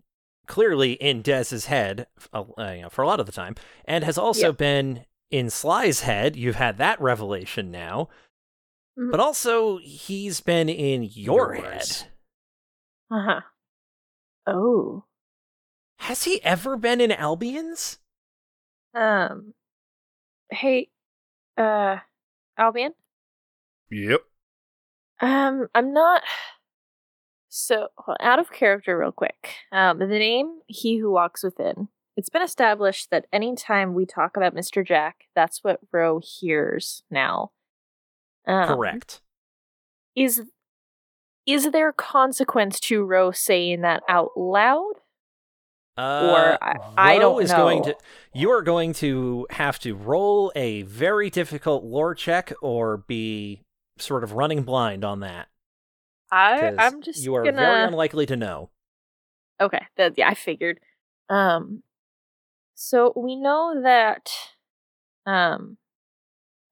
[0.48, 3.56] clearly in Des's head uh, uh, you know, for a lot of the time,
[3.86, 4.58] and has also Yep.
[4.58, 6.36] been in Sly's head.
[6.36, 8.10] You've had that revelation now,
[8.98, 9.12] Mhm.
[9.12, 12.02] but also he's been in your Yours.
[12.02, 12.12] head.
[13.12, 13.42] Uh huh.
[14.48, 15.04] Oh.
[16.00, 18.00] Has he ever been in Albion's?
[18.94, 19.54] Um.
[20.50, 20.90] Hey,
[21.58, 21.98] uh,
[22.58, 22.94] Albion.
[23.90, 24.22] Yep.
[25.20, 26.24] Um, I'm not.
[27.60, 27.88] So,
[28.20, 29.50] out of character, real quick.
[29.72, 34.56] Um, the name "He Who Walks Within." It's been established that anytime we talk about
[34.56, 34.86] Mr.
[34.86, 37.52] Jack, that's what Ro hears now.
[38.48, 39.22] Um, Correct.
[40.15, 40.43] Is
[41.46, 44.93] is there consequence to Ro saying that out loud?
[45.98, 47.86] Uh, I- I don't is going know.
[47.93, 47.96] to.
[48.34, 53.62] You are going to have to roll a very difficult lore check or be
[53.98, 55.48] sort of running blind on that.
[56.32, 57.58] I 'cause I'm just you are gonna.
[57.58, 58.70] very unlikely to know.
[59.60, 60.80] Okay, that yeah, I figured.
[61.30, 61.84] Um
[62.76, 64.30] so we know that
[65.26, 65.78] um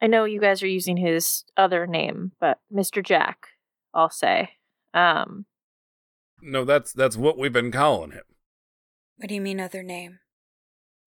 [0.02, 3.04] I know you guys are using his other name, but Mr.
[3.04, 3.48] Jack,
[3.94, 4.52] I'll say.
[4.94, 5.46] Um
[6.42, 8.24] No, that's that's what we've been calling him.
[9.18, 10.20] What do you mean, other name?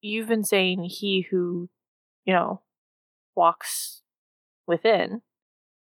[0.01, 1.69] you've been saying he who,
[2.25, 2.63] you know,
[3.35, 4.03] walks
[4.65, 5.23] within.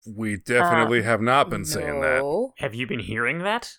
[0.07, 2.53] We definitely Um, have not been saying that.
[2.59, 3.79] Have you been hearing that?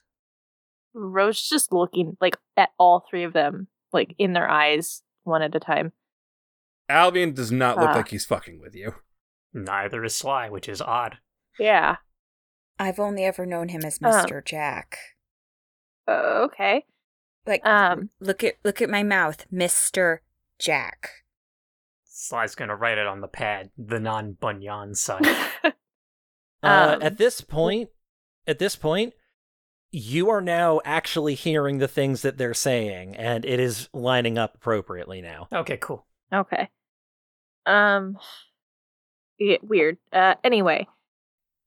[0.93, 5.55] Rose just looking like at all three of them, like in their eyes, one at
[5.55, 5.93] a time.
[6.89, 7.95] Albion does not look Ah.
[7.95, 8.95] like he's fucking with you.
[9.53, 11.19] Neither is Sly, which is odd.
[11.57, 11.97] Yeah.
[12.77, 14.43] I've only ever known him as Um, Mr.
[14.45, 14.97] Jack.
[16.07, 16.11] Uh,
[16.45, 16.85] okay.
[17.45, 20.19] Like, Um look at look at my mouth, Mr.
[20.59, 21.09] Jack.
[22.03, 25.25] Sly's gonna write it on the pad, the non-bunyan side.
[26.63, 27.89] Uh, Um, at this point,
[28.47, 29.13] at this point,
[29.91, 34.55] you are now actually hearing the things that they're saying, and it is lining up
[34.55, 35.47] appropriately now.
[35.51, 36.05] okay, cool.
[36.33, 36.69] Okay.
[37.65, 38.17] Um.
[39.43, 39.97] Yeah, weird.
[40.13, 40.35] Uh.
[40.43, 40.87] Anyway.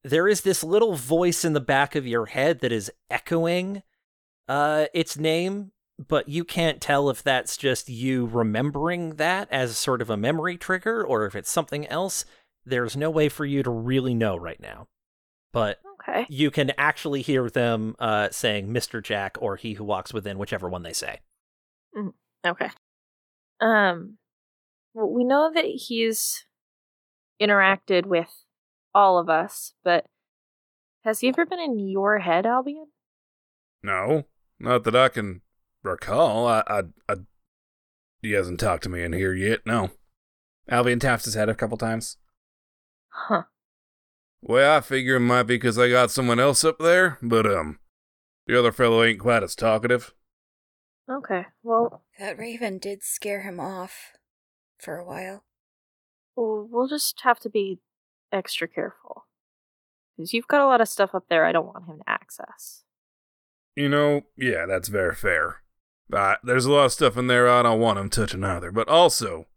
[0.05, 3.83] There is this little voice in the back of your head that is echoing
[4.47, 10.01] uh, its name, but you can't tell if that's just you remembering that as sort
[10.01, 12.23] of a memory trigger or if it's something else.
[12.65, 14.87] There's no way for you to really know right now.
[15.53, 16.25] But Okay.
[16.29, 19.01] you can actually hear them uh, saying Mr.
[19.01, 21.21] Jack or He Who Walks Within, whichever one they say.
[22.45, 22.69] Okay.
[23.59, 24.17] Um,
[24.93, 26.45] well, we know that he's
[27.41, 28.29] interacted with
[28.93, 30.05] all of us, but
[31.03, 32.87] has he ever been in your head, Albion?
[33.81, 34.25] No,
[34.59, 35.41] not that I can
[35.83, 36.47] recall.
[36.47, 37.15] I, I, I
[38.21, 39.61] he hasn't talked to me in here yet.
[39.65, 39.91] No.
[40.69, 42.17] Albion taps his head a couple times.
[43.17, 43.43] Huh.
[44.41, 47.79] Well, I figure it might be because I got someone else up there, but um,
[48.45, 50.13] the other fellow ain't quite as talkative.
[51.09, 51.45] Okay.
[51.63, 54.11] Well, That raven did scare him off
[54.79, 55.43] for a while.
[56.35, 57.79] we'll we'll just have to be
[58.31, 59.25] extra careful.
[60.17, 62.83] Because you've got a lot of stuff up there I don't want him to access.
[63.75, 65.61] You know, yeah, that's very fair.
[66.11, 68.71] Uh, there's a lot of stuff in there I don't want him touching either.
[68.71, 69.47] But also,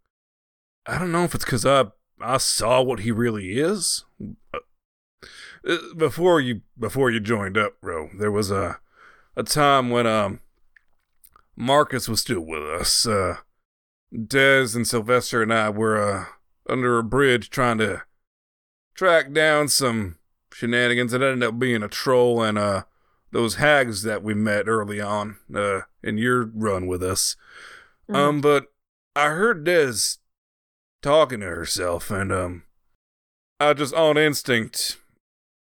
[0.85, 1.85] I don't know if it's because I
[2.21, 4.03] I saw what he really is.
[4.53, 8.79] Uh, before you before you joined up, bro, there was a
[9.35, 10.39] a time when um
[11.55, 13.05] Marcus was still with us.
[13.05, 13.37] Uh,
[14.11, 16.25] Des and Sylvester and I were uh
[16.67, 18.03] under a bridge trying to
[18.95, 20.17] track down some
[20.53, 21.13] shenanigans.
[21.13, 22.83] It ended up being a troll and uh
[23.31, 27.35] those hags that we met early on uh in your run with us.
[28.11, 28.67] Um, but
[29.15, 30.17] I heard Des
[31.01, 32.63] talking to herself, and um,
[33.59, 34.97] I just on instinct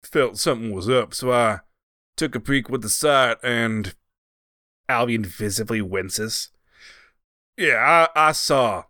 [0.05, 1.61] felt something was up, so I
[2.17, 3.95] took a peek with the sight, and
[4.89, 6.51] Albion visibly winces.
[7.57, 8.85] yeah, I I saw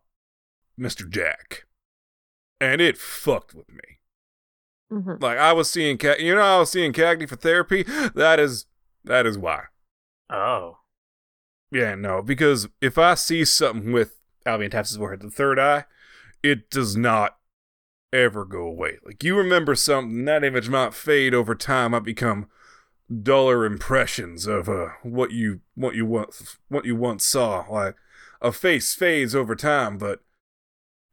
[0.76, 1.64] Mister Jack,
[2.60, 3.98] and it fucked with me.
[4.90, 7.82] hmm Like I was seeing, Ca- you know, I was seeing Cagney for therapy.
[8.14, 8.66] That is
[9.04, 9.64] that is why.
[10.28, 10.78] Oh.
[11.72, 15.20] Yeah, no, because if I see something with Albion taps his forehead.
[15.20, 15.84] The third eye.
[16.50, 17.36] It does not
[18.12, 18.98] ever go away.
[19.04, 22.48] Like you remember something, that image might fade over time, might become
[23.22, 27.64] duller impressions of uh what you what you once what you once saw.
[27.70, 27.96] Like
[28.40, 30.20] a face fades over time, but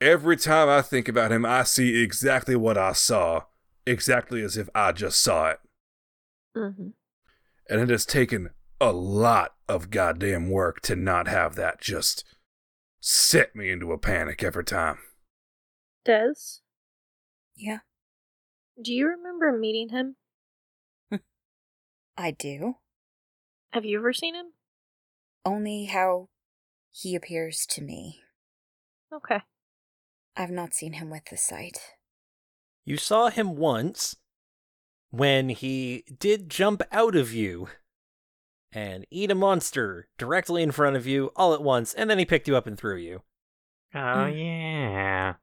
[0.01, 3.43] every time I think about him, I see exactly what I saw,
[3.85, 5.59] exactly as if I just saw it.
[6.55, 6.89] Mm-hmm.
[7.69, 8.49] And it has taken
[8.81, 12.25] a lot of goddamn work to not have that just
[12.99, 14.97] set me into a panic every time.
[16.05, 16.59] Des,
[17.55, 17.79] Yeah,
[18.81, 20.15] do you remember meeting him?
[22.17, 22.75] I do.
[23.71, 24.53] Have you ever seen him?
[25.45, 26.29] Only how
[26.91, 28.21] he appears to me.
[29.13, 29.41] Okay.
[30.35, 31.79] I've not seen him with the sight.
[32.85, 34.15] You saw him once
[35.09, 37.67] when he did jump out of you
[38.71, 42.25] and eat a monster directly in front of you all at once, and then he
[42.25, 43.21] picked you up and threw you.
[43.93, 44.37] Oh, mm.
[44.37, 45.33] yeah.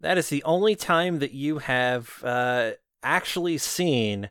[0.00, 4.30] That is the only time that you have uh, actually seen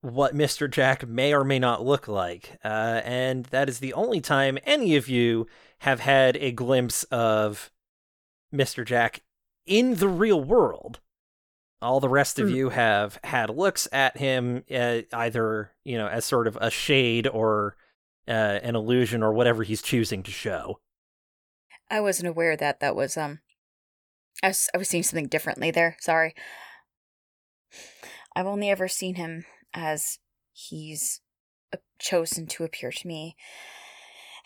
[0.00, 0.70] what Mr.
[0.70, 2.58] Jack may or may not look like.
[2.64, 5.46] Uh, and that is the only time any of you
[5.78, 7.70] have had a glimpse of
[8.52, 8.84] Mr.
[8.84, 9.22] Jack
[9.64, 11.00] in the real world.
[11.80, 12.54] All the rest of Hmm.
[12.54, 17.26] you have had looks at him uh, either, you know, as sort of a shade
[17.26, 17.76] or
[18.26, 18.30] uh,
[18.62, 20.80] an illusion or whatever he's choosing to show.
[21.90, 23.40] I wasn't aware that that was um.
[24.42, 25.96] I was I was seeing something differently there.
[26.00, 26.34] Sorry.
[28.36, 30.18] I've only ever seen him as
[30.52, 31.20] he's
[31.72, 33.36] uh, chosen to appear to me,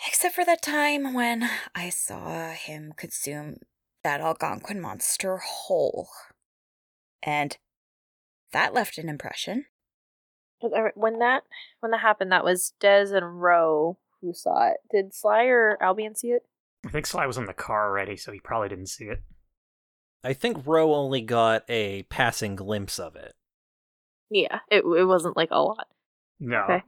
[0.07, 3.57] except for that time when I saw him consume
[4.05, 6.09] that Algonquin monster whole,
[7.23, 7.57] and
[8.53, 9.67] that left an impression.
[10.61, 11.45] When that
[11.81, 14.79] when that happened, that was Des and Ro who saw it.
[14.91, 16.43] Did Sly or Albion see it?
[16.85, 19.23] I think Sly was in the car already, so he probably didn't see it.
[20.25, 23.35] I think Ro only got a passing glimpse of it.
[24.31, 25.87] Yeah, it it wasn't like a lot.
[26.41, 26.59] No.
[26.65, 26.83] Okay.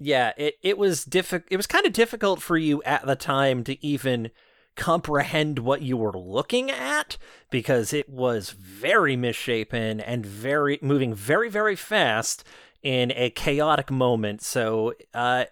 [0.00, 3.62] yeah it, it was diffi- it was kind of difficult for you at the time
[3.64, 4.30] to even
[4.76, 7.16] comprehend what you were looking at
[7.50, 12.44] because it was very misshapen and very moving very very fast
[12.82, 15.44] in a chaotic moment so uh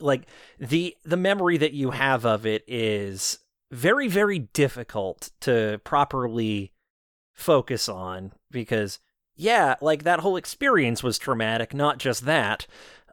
[0.00, 0.26] like
[0.58, 3.38] the the memory that you have of it is
[3.74, 6.72] very very difficult to properly
[7.32, 9.00] focus on because
[9.36, 12.66] yeah like that whole experience was traumatic not just that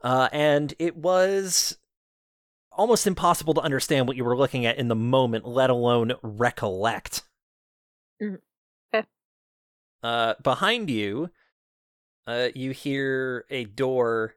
[0.03, 1.77] uh, and it was
[2.71, 7.23] almost impossible to understand what you were looking at in the moment, let alone recollect.
[8.21, 8.39] Mhm.
[10.03, 11.29] Uh, behind you,
[12.25, 14.35] uh, you hear a door,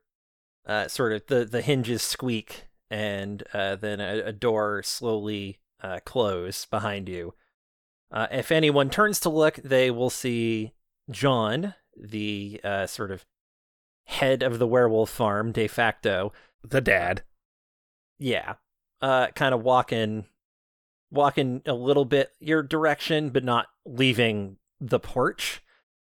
[0.67, 6.01] uh, sort of the the hinges squeak, and uh, then a, a door slowly uh,
[6.05, 7.35] close behind you.
[8.11, 10.73] Uh, if anyone turns to look, they will see
[11.11, 13.27] John, the uh, sort of
[14.07, 16.33] head of the werewolf farm de facto.
[16.63, 17.23] The dad.
[18.19, 18.55] Yeah.
[19.01, 20.25] Uh kind of walking
[21.11, 25.63] walking a little bit your direction but not leaving the porch.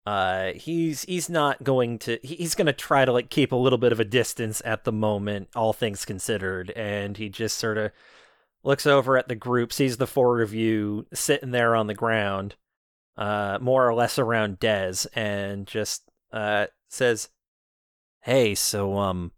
[0.05, 3.77] Uh he's he's not going to he's going to try to like keep a little
[3.77, 7.91] bit of a distance at the moment all things considered and he just sort of
[8.63, 12.55] looks over at the group sees the four of you sitting there on the ground
[13.15, 17.29] uh more or less around Des and just uh says
[18.21, 19.31] hey so um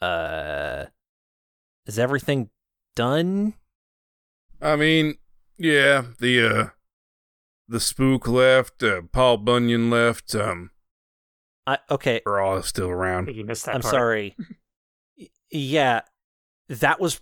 [0.00, 0.86] uh
[1.86, 2.50] is everything
[2.96, 3.54] done
[4.62, 5.14] I mean,
[5.56, 6.66] yeah, the uh
[7.66, 10.70] the spook left, uh, Paul Bunyan left, um
[11.66, 13.34] I okay are all still around.
[13.34, 13.92] you missed that I'm part.
[13.92, 14.36] sorry.
[15.52, 16.02] Yeah,
[16.68, 17.20] that was.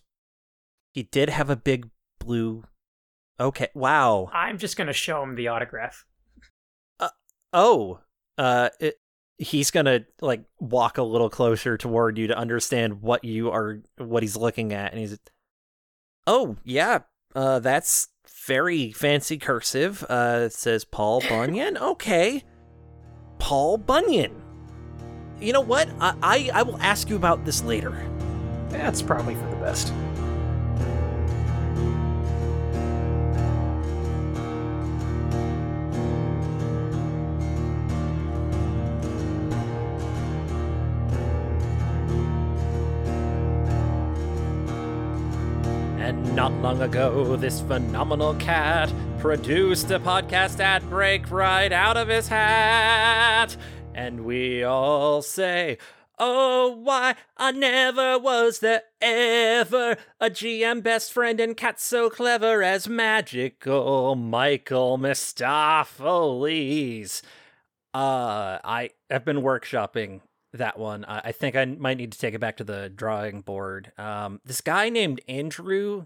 [0.99, 2.65] He did have a big blue.
[3.39, 3.69] Okay.
[3.73, 4.31] Wow.
[4.33, 6.05] I'm just gonna show him the autograph.
[7.53, 8.01] Oh.
[8.37, 8.71] Uh.
[8.81, 8.97] It,
[9.37, 14.25] he's gonna like walk a little closer toward you to understand what you are, what
[14.25, 15.17] he's looking at, and he's.
[16.27, 17.03] Oh yeah.
[17.33, 17.61] Uh.
[17.61, 18.09] That's
[18.45, 20.05] very fancy cursive.
[20.09, 20.47] Uh.
[20.47, 21.79] It says Paul Bunyan.
[21.79, 22.43] Okay.
[23.39, 24.35] Paul Bunyan.
[25.41, 25.89] You know what?
[26.01, 27.97] I, I I will ask you about this later.
[28.69, 29.93] That's probably for the best.
[46.69, 53.57] Long ago, this phenomenal cat produced a podcast ad break right out of his hat.
[53.95, 55.79] And we all say,
[56.19, 62.63] Oh, why I never was there ever a GM best friend and cat so clever
[62.63, 67.23] as magical Michael Mistoffelees.
[67.95, 70.21] Uh, I have been workshopping
[70.53, 71.07] that one.
[71.07, 73.93] I think I might need to take it back to the drawing board.
[73.97, 76.05] Um, this guy named Andrew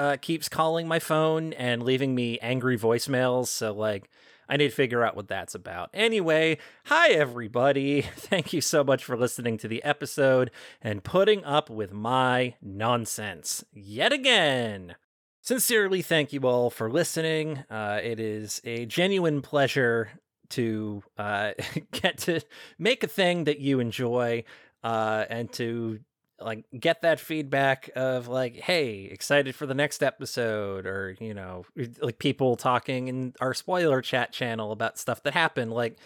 [0.00, 3.48] uh, keeps calling my phone and leaving me angry voicemails.
[3.48, 4.08] So, like,
[4.48, 5.90] I need to figure out what that's about.
[5.92, 8.00] Anyway, hi, everybody.
[8.16, 13.62] Thank you so much for listening to the episode and putting up with my nonsense
[13.74, 14.96] yet again.
[15.42, 17.64] Sincerely, thank you all for listening.
[17.70, 20.10] Uh, it is a genuine pleasure
[20.50, 21.52] to uh,
[21.92, 22.40] get to
[22.78, 24.44] make a thing that you enjoy
[24.82, 26.00] uh, and to
[26.40, 31.64] like get that feedback of like hey excited for the next episode or you know
[32.00, 35.98] like people talking in our spoiler chat channel about stuff that happened like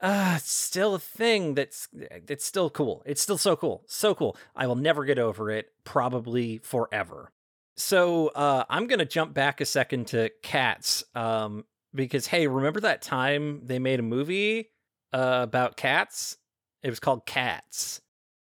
[0.00, 3.02] uh it's still a thing that's it's still cool.
[3.04, 3.82] It's still so cool.
[3.86, 4.36] So cool.
[4.56, 7.32] I will never get over it probably forever.
[7.76, 11.64] So uh i'm gonna jump back a second to cats um
[11.94, 14.70] because hey remember that time they made a movie
[15.12, 16.36] uh about cats?
[16.82, 18.00] It was called cats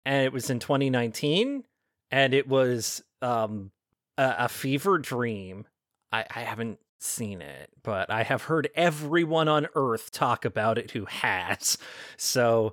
[0.09, 1.65] and it was in 2019
[2.11, 3.71] and it was um
[4.17, 5.67] a, a fever dream.
[6.11, 10.91] I, I haven't seen it but i have heard everyone on earth talk about it
[10.91, 11.79] who has.
[12.17, 12.73] So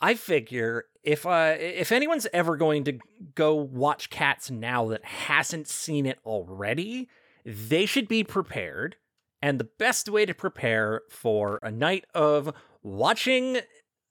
[0.00, 2.98] i figure if uh if anyone's ever going to
[3.34, 7.08] go watch cats now that hasn't seen it already
[7.44, 8.96] they should be prepared.
[9.42, 12.52] And the best way to prepare for a night of
[12.82, 13.60] watching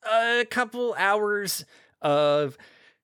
[0.04, 1.66] a couple hours
[2.02, 2.58] of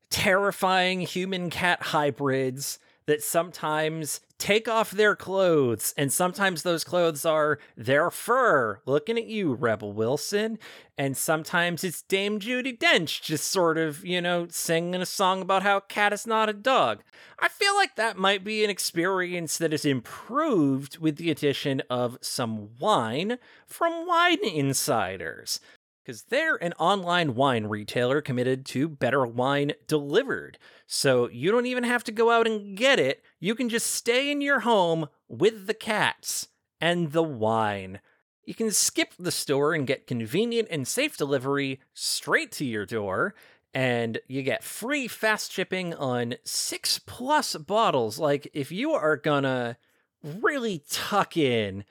[0.10, 7.60] terrifying human cat hybrids that sometimes take off their clothes, and sometimes those clothes are
[7.78, 8.80] their fur.
[8.86, 10.60] Looking at you, Rebel Wilson.
[10.98, 15.64] And sometimes it's Dame Judi Dench just sort of, you know, singing a song about
[15.64, 17.04] how a cat is not a dog.
[17.38, 22.18] I feel like that might be an experience that is improved with the addition of
[22.22, 23.38] some wine
[23.68, 25.60] from Wine Insiders
[26.06, 30.60] because they're an online wine retailer committed to better wine delivered.
[30.86, 33.24] So you don't even have to go out and get it.
[33.40, 36.50] You can just stay in your home with the cats
[36.80, 38.02] and the wine.
[38.44, 43.34] You can skip the store and get convenient and safe delivery straight to your door.
[43.74, 48.20] And you get free fast shipping on six plus bottles.
[48.20, 49.78] Like, if you are gonna
[50.24, 51.84] really tuck in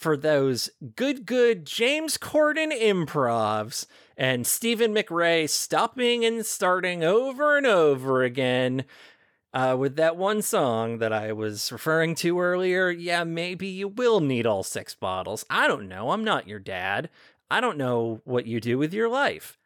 [0.00, 3.86] for those good, good James Corden improvs
[4.16, 8.86] and Steven McRae stopping and starting over and over again
[9.52, 12.88] uh, with that one song that I was referring to earlier.
[12.88, 15.44] Yeah, maybe you will need all six bottles.
[15.50, 16.12] I don't know.
[16.12, 17.10] I'm not your dad.
[17.50, 19.58] I don't know what you do with your life.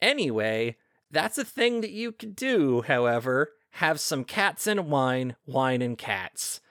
[0.00, 0.78] Anyway,
[1.10, 3.50] that's a thing that you could do, however.
[3.72, 6.62] Have some cats and wine, wine and cats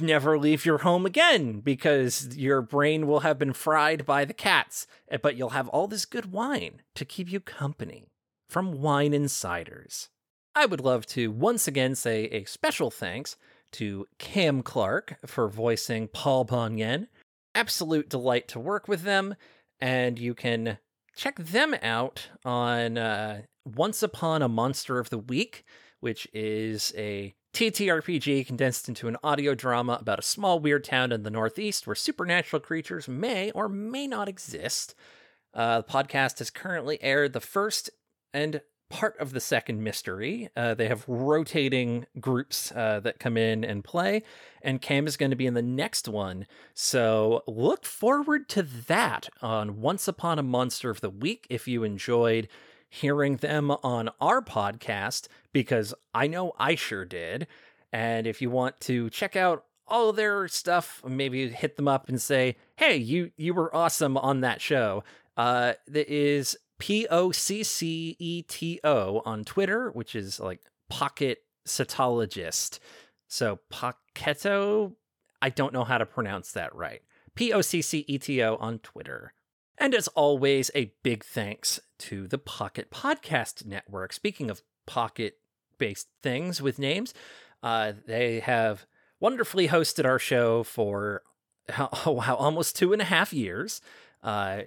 [0.00, 4.86] never leave your home again because your brain will have been fried by the cats,
[5.08, 8.08] eh, but you'll have all this good wine to keep you company
[8.48, 10.08] from Wine Insiders.
[10.54, 13.36] I would love to once again say a special thanks
[13.72, 17.08] to Cam Clark for voicing Paul Bunyan.
[17.54, 19.34] Absolute delight to work with them,
[19.80, 20.78] and you can
[21.16, 25.64] check them out on uh, Once Upon a Monster of the Week,
[26.00, 31.22] which is a TTRPG condensed into an audio drama about a small weird town in
[31.22, 34.94] the Northeast where supernatural creatures may or may not exist.
[35.52, 37.90] Uh, the podcast has currently aired the first
[38.32, 40.48] and part of the second mystery.
[40.56, 44.22] Uh, they have rotating groups uh, that come in and play,
[44.62, 46.46] and Cam is going to be in the next one.
[46.74, 51.84] So look forward to that on Once Upon a Monster of the Week if you
[51.84, 52.48] enjoyed
[52.92, 57.46] hearing them on our podcast, because I know I sure did.
[57.90, 62.20] And if you want to check out all their stuff, maybe hit them up and
[62.20, 65.04] say, "Hey, you you were awesome on that show."
[65.38, 70.60] Uh, that is P O C C E T O on Twitter, which is like
[70.90, 72.78] pocket cytologist.
[73.28, 74.92] So Pocketo,
[75.40, 77.00] I don't know how to pronounce that right.
[77.34, 79.32] P O C C E T O on Twitter.
[79.78, 84.12] And as always, a big thanks to the Pocket Podcast Network.
[84.12, 85.38] Speaking of pocket
[85.78, 87.14] based things with names,
[87.62, 88.86] uh, they have
[89.20, 91.22] wonderfully hosted our show for
[91.78, 93.80] oh, wow, almost two and a half years,
[94.22, 94.62] uh,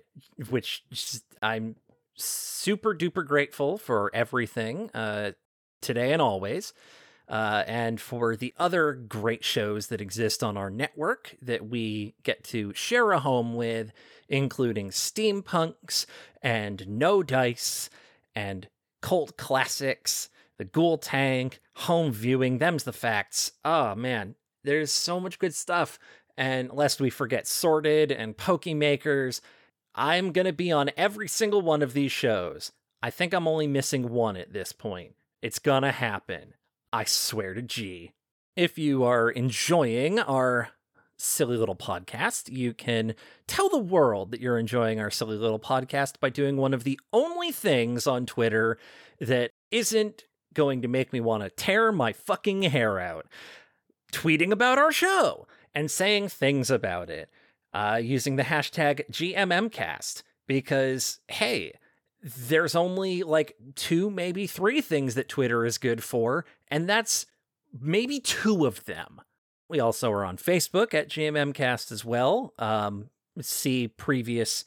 [0.49, 0.83] which
[1.41, 1.75] I'm
[2.15, 5.31] super duper grateful for everything uh,
[5.81, 6.73] today and always.
[7.27, 12.43] Uh, and for the other great shows that exist on our network that we get
[12.43, 13.91] to share a home with,
[14.29, 16.05] including Steampunks
[16.41, 17.89] and No Dice
[18.35, 18.67] and
[19.01, 22.57] Cult Classics, The Ghoul Tank, Home Viewing.
[22.57, 23.51] Them's the facts.
[23.63, 25.99] Oh man, there's so much good stuff.
[26.37, 29.39] And lest we forget Sorted and Pokemakers,
[29.93, 32.73] I'm going to be on every single one of these shows.
[33.01, 35.13] I think I'm only missing one at this point.
[35.41, 36.55] It's gonna happen.
[36.91, 38.13] I swear to G.
[38.55, 40.69] If you are enjoying our
[41.17, 43.15] silly little podcast, you can
[43.47, 46.99] tell the world that you're enjoying our silly little podcast by doing one of the
[47.13, 48.77] only things on Twitter
[49.19, 53.27] that isn't going to make me want to tear my fucking hair out.
[54.11, 57.29] Tweeting about our show and saying things about it
[57.73, 61.73] uh, using the hashtag GMMcast because, hey,
[62.23, 67.25] there's only like two, maybe three things that Twitter is good for, and that's
[67.79, 69.21] maybe two of them.
[69.67, 72.53] We also are on Facebook at GMMcast as well.
[72.59, 73.09] Um,
[73.41, 74.65] see previous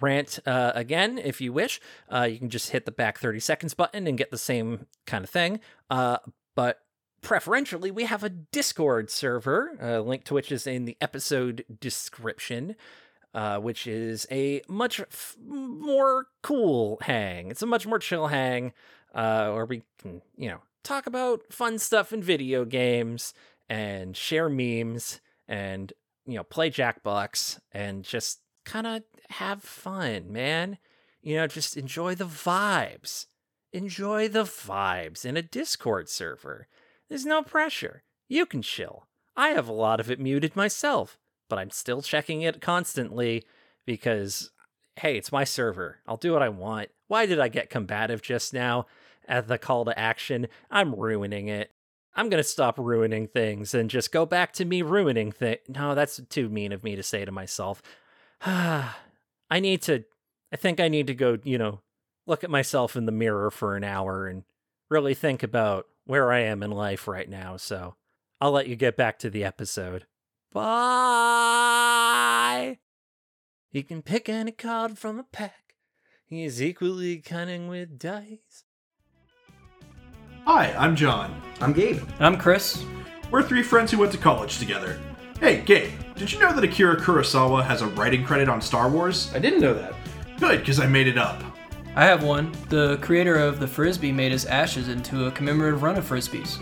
[0.00, 1.80] rant uh, again if you wish.
[2.12, 5.24] Uh, you can just hit the back 30 seconds button and get the same kind
[5.24, 5.60] of thing.
[5.90, 6.18] Uh,
[6.54, 6.80] but
[7.20, 12.76] preferentially, we have a Discord server, uh, link to which is in the episode description
[13.34, 17.50] uh, which is a much f- more cool hang.
[17.50, 18.72] It's a much more chill hang,
[19.14, 23.34] uh, where we can, you know, talk about fun stuff in video games
[23.68, 25.92] and share memes and,
[26.26, 30.78] you know, play Jackbox and just kind of have fun, man.
[31.22, 33.26] You know, just enjoy the vibes.
[33.72, 36.68] Enjoy the vibes in a Discord server.
[37.08, 38.02] There's no pressure.
[38.28, 39.06] You can chill.
[39.36, 43.44] I have a lot of it muted myself but I'm still checking it constantly
[43.86, 44.50] because,
[44.96, 45.98] hey, it's my server.
[46.06, 46.90] I'll do what I want.
[47.08, 48.86] Why did I get combative just now
[49.26, 50.48] at the call to action?
[50.70, 51.72] I'm ruining it.
[52.14, 55.60] I'm going to stop ruining things and just go back to me ruining things.
[55.68, 57.82] No, that's too mean of me to say to myself.
[58.44, 58.94] I
[59.52, 60.04] need to,
[60.52, 61.80] I think I need to go, you know,
[62.26, 64.44] look at myself in the mirror for an hour and
[64.90, 67.56] really think about where I am in life right now.
[67.56, 67.94] So
[68.40, 70.06] I'll let you get back to the episode.
[70.52, 71.58] Bye.
[73.70, 75.74] He can pick any card from a pack.
[76.24, 78.64] He is equally cunning with dice.
[80.48, 81.38] Hi, I'm John.
[81.60, 82.00] I'm Gabe.
[82.20, 82.82] I'm Chris.
[83.30, 84.98] We're three friends who went to college together.
[85.40, 89.30] Hey, Gabe, did you know that Akira Kurosawa has a writing credit on Star Wars?
[89.34, 89.92] I didn't know that.
[90.40, 91.42] Good, because I made it up.
[91.94, 92.50] I have one.
[92.70, 96.58] The creator of the Frisbee made his ashes into a commemorative run of Frisbees.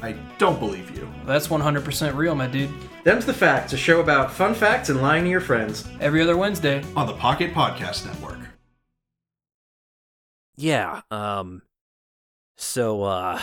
[0.00, 1.06] I don't believe you.
[1.26, 2.70] That's 100% real, my dude.
[3.04, 5.86] Them's the Facts, a show about fun facts and lying to your friends.
[6.00, 6.82] Every other Wednesday.
[6.96, 8.38] On the Pocket Podcast Network.
[10.56, 11.60] Yeah, um.
[12.56, 13.40] So, uh.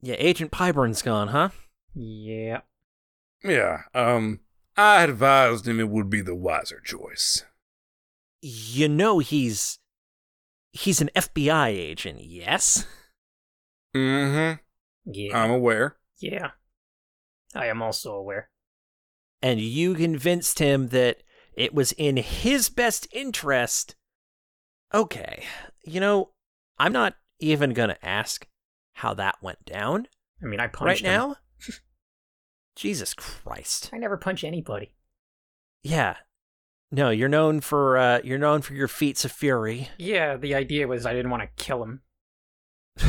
[0.00, 1.50] Yeah, Agent Pyburn's gone, huh?
[1.94, 2.60] Yeah.
[3.42, 4.40] Yeah, um.
[4.76, 7.44] I advised him it would be the wiser choice.
[8.40, 9.78] You know he's.
[10.72, 12.86] He's an FBI agent, yes?
[13.96, 15.12] Mm hmm.
[15.12, 15.42] Yeah.
[15.42, 15.96] I'm aware.
[16.18, 16.50] Yeah.
[17.54, 18.50] I am also aware.
[19.40, 21.22] And you convinced him that
[21.54, 23.96] it was in his best interest.
[24.92, 25.44] Okay,
[25.84, 26.30] you know,
[26.78, 28.46] I'm not even going to ask
[28.94, 30.08] how that went down
[30.42, 31.12] I mean, I right punched him.
[31.12, 31.36] now.
[32.76, 33.90] Jesus Christ.
[33.92, 34.94] I never punch anybody.
[35.82, 36.16] Yeah.
[36.90, 39.90] No, you're known for uh you're known for your feats of fury.
[39.98, 42.02] Yeah, the idea was I didn't want to kill him.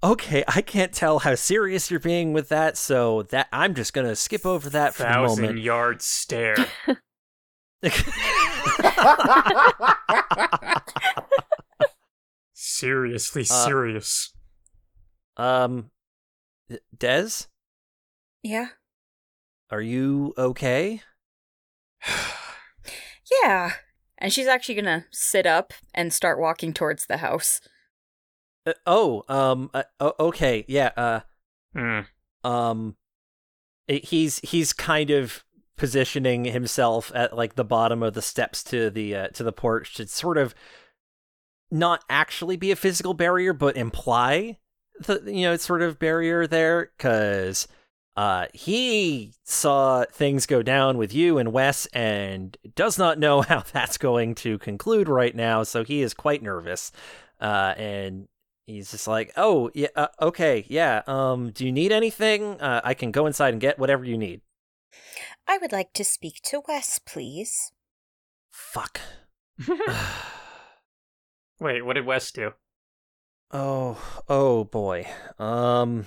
[0.00, 4.06] Okay, I can't tell how serious you're being with that, so that I'm just going
[4.06, 5.64] to skip over that for the Thousand moment.
[5.64, 6.54] yard stare.
[12.60, 14.32] Seriously Uh, serious.
[15.36, 15.90] um
[16.98, 17.46] Des,
[18.42, 18.70] Yeah.
[19.70, 21.00] are you okay?
[23.44, 23.72] Yeah.
[24.16, 27.60] And she's actually gonna sit up and start walking towards the house.
[28.66, 29.84] Uh, oh, um uh,
[30.18, 30.64] okay.
[30.66, 31.20] Yeah, uh
[31.74, 32.00] Hmm.
[32.42, 32.96] um
[33.86, 35.44] it- he's he's kind of
[35.76, 39.94] positioning himself at like the bottom of the steps to the uh, to the porch
[39.94, 40.54] to sort of
[41.70, 44.58] not actually be a physical barrier but imply
[45.00, 47.68] the you know sort of barrier there cuz
[48.16, 53.62] uh he saw things go down with you and Wes and does not know how
[53.72, 56.90] that's going to conclude right now so he is quite nervous
[57.40, 58.28] uh and
[58.66, 62.60] he's just like oh yeah uh, okay yeah um do you need anything?
[62.60, 64.40] Uh, i can go inside and get whatever you need.
[65.46, 67.72] I would like to speak to Wes, please.
[68.50, 69.00] fuck
[71.60, 72.52] Wait, what did Wes do?
[73.50, 73.96] oh
[74.28, 75.06] oh boy
[75.38, 76.04] um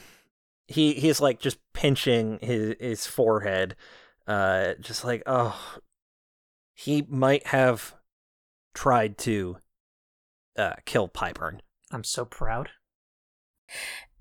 [0.68, 3.76] he he's like just pinching his his forehead
[4.28, 5.80] uh just like oh
[6.76, 7.96] he might have
[8.76, 9.58] tried to
[10.56, 11.62] uh kill Pyburn.
[11.92, 12.70] I'm so proud.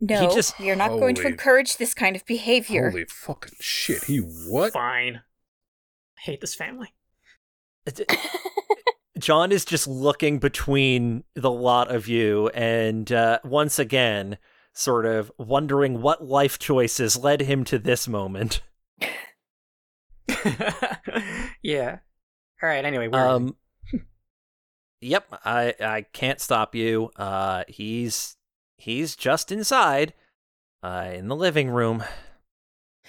[0.00, 2.88] No, just- you're not going to encourage this kind of behavior.
[2.90, 4.04] Holy fucking shit.
[4.04, 4.72] He what?
[4.72, 5.16] Fine.
[6.16, 6.94] I hate this family.
[9.20, 14.38] John is just looking between the lot of you and uh, once again,
[14.72, 18.62] sort of wondering what life choices led him to this moment.
[21.62, 21.98] yeah.
[22.62, 22.84] All right.
[22.84, 23.32] Anyway, where is?
[23.32, 23.56] Um,
[25.00, 27.10] yep, I I can't stop you.
[27.16, 28.36] Uh, he's
[28.76, 30.14] he's just inside,
[30.82, 32.04] uh, in the living room.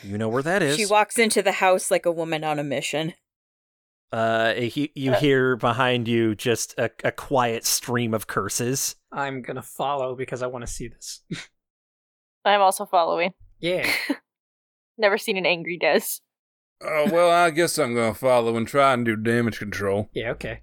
[0.04, 0.78] You know where that is.
[0.78, 3.14] She walks into the house like a woman on a mission.
[4.12, 8.96] Uh, he, you hear behind you just a, a quiet stream of curses.
[9.12, 11.22] I'm gonna follow because I want to see this.
[12.46, 13.32] I'm also following.
[13.60, 13.90] Yeah.
[14.98, 16.02] Never seen an angry Des.
[16.84, 20.10] Oh, well, I guess I'm gonna follow and try and do damage control.
[20.14, 20.32] Yeah.
[20.32, 20.62] Okay.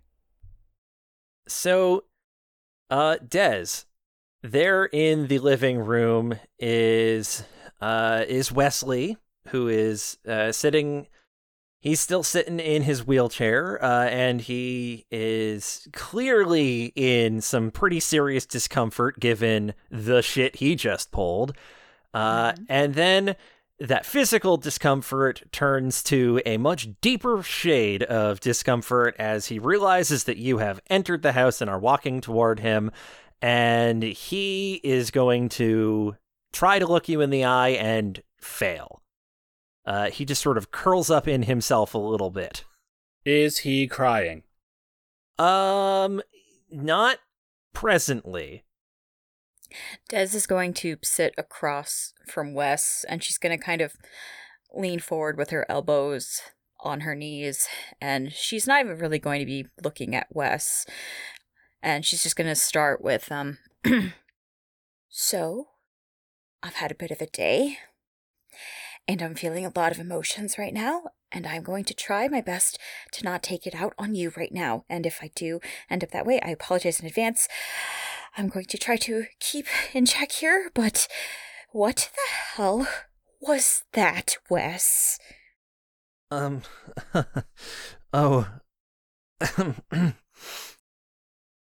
[1.47, 2.05] So,
[2.91, 3.85] uh, Des,
[4.43, 7.45] there in the living room is
[7.81, 9.17] uh is Wesley,
[9.49, 11.07] who is uh sitting.
[11.81, 18.47] He's still sitting in his wheelchair, uh, and he is clearly in some pretty serious
[18.47, 21.57] discomfort given the shit he just pulled.
[22.13, 23.37] Uh, and then
[23.79, 30.37] that physical discomfort turns to a much deeper shade of discomfort as he realizes that
[30.37, 32.91] you have entered the house and are walking toward him,
[33.41, 36.17] and he is going to
[36.53, 39.01] try to look you in the eye and fail.
[39.89, 42.63] Uh, he just sort of curls up in himself a little bit.
[43.25, 44.43] Is he crying?
[45.39, 46.21] Um,
[46.71, 47.21] not
[47.73, 48.65] presently.
[50.11, 53.95] Des is going to sit across from Wes, and she's going to kind of
[54.75, 56.43] lean forward with her elbows
[56.81, 57.67] on her knees,
[57.99, 60.85] and she's not even really going to be looking at Wes.
[61.83, 63.57] And she's just going to start with, um,
[65.09, 65.69] so
[66.63, 67.79] I've had a bit of a day,
[69.09, 72.43] and I'm feeling a lot of emotions right now, and I'm going to try my
[72.43, 72.79] best
[73.13, 74.85] to not take it out on you right now.
[74.89, 77.49] And if I do end up that way, I apologize in advance.
[78.37, 81.09] I'm going to try to keep in check here, but
[81.73, 82.87] what the hell
[83.41, 85.19] was that, Wes?
[86.31, 86.61] Um,
[88.13, 88.47] oh,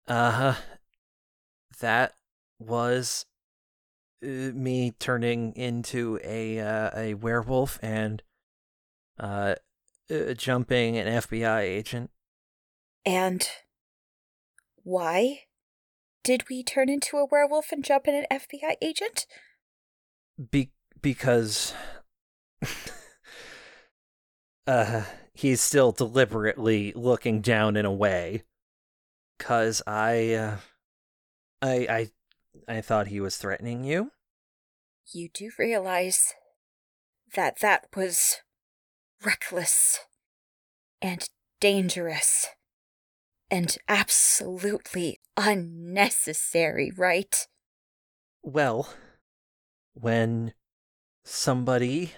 [0.09, 0.55] uh,
[1.81, 2.15] that
[2.59, 3.27] was
[4.25, 8.23] me turning into a uh, a werewolf and
[9.19, 9.55] uh,
[10.11, 12.11] uh jumping an FBI agent.
[13.07, 13.47] And
[14.83, 15.41] why
[16.23, 19.27] did we turn into a werewolf and jump in an FBI agent?
[20.51, 21.75] Be- because
[24.67, 25.03] uh
[25.35, 28.43] he's still deliberately looking down in a way
[29.39, 30.57] cuz I uh,
[31.61, 32.11] I I
[32.69, 34.11] I thought he was threatening you.
[35.13, 36.35] You do realize
[37.35, 38.37] that that was
[39.25, 40.01] reckless
[41.03, 41.29] and
[41.61, 42.47] dangerous
[43.51, 47.47] and absolutely unnecessary, right?
[48.43, 48.89] Well,
[49.93, 50.55] when
[51.25, 52.13] somebody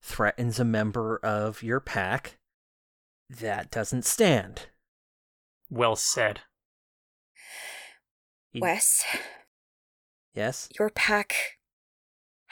[0.00, 2.38] threatens a member of your pack,
[3.30, 4.66] that doesn't stand.
[5.70, 6.40] Well said.
[8.50, 9.04] He- Wes,
[10.34, 10.68] Yes?
[10.78, 11.58] your pack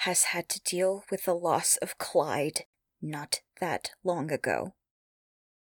[0.01, 2.65] has had to deal with the loss of Clyde
[3.03, 4.75] not that long ago.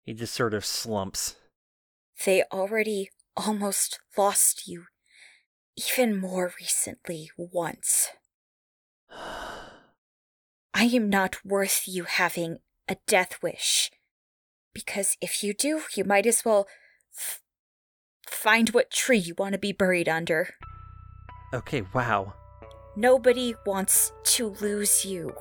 [0.03, 1.35] He just sort of slumps.
[2.25, 4.85] They already almost lost you,
[5.77, 8.09] even more recently, once.
[9.11, 13.91] I am not worth you having a death wish.
[14.73, 16.67] Because if you do, you might as well
[17.17, 17.41] f-
[18.27, 20.55] find what tree you want to be buried under.
[21.53, 22.33] Okay, wow.
[22.95, 25.33] Nobody wants to lose you.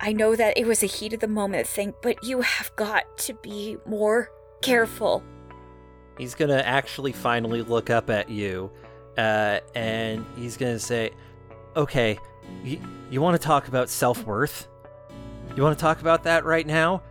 [0.00, 3.18] I know that it was a heat of the moment thing, but you have got
[3.18, 4.30] to be more
[4.62, 5.22] careful.
[6.18, 8.70] He's gonna actually finally look up at you,
[9.18, 11.10] uh, and he's gonna say,
[11.76, 12.18] "Okay,
[12.62, 12.80] you,
[13.10, 14.68] you want to talk about self worth?
[15.56, 17.02] You want to talk about that right now?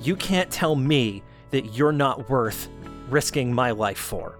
[0.00, 2.68] You can't tell me that you're not worth
[3.08, 4.38] risking my life for.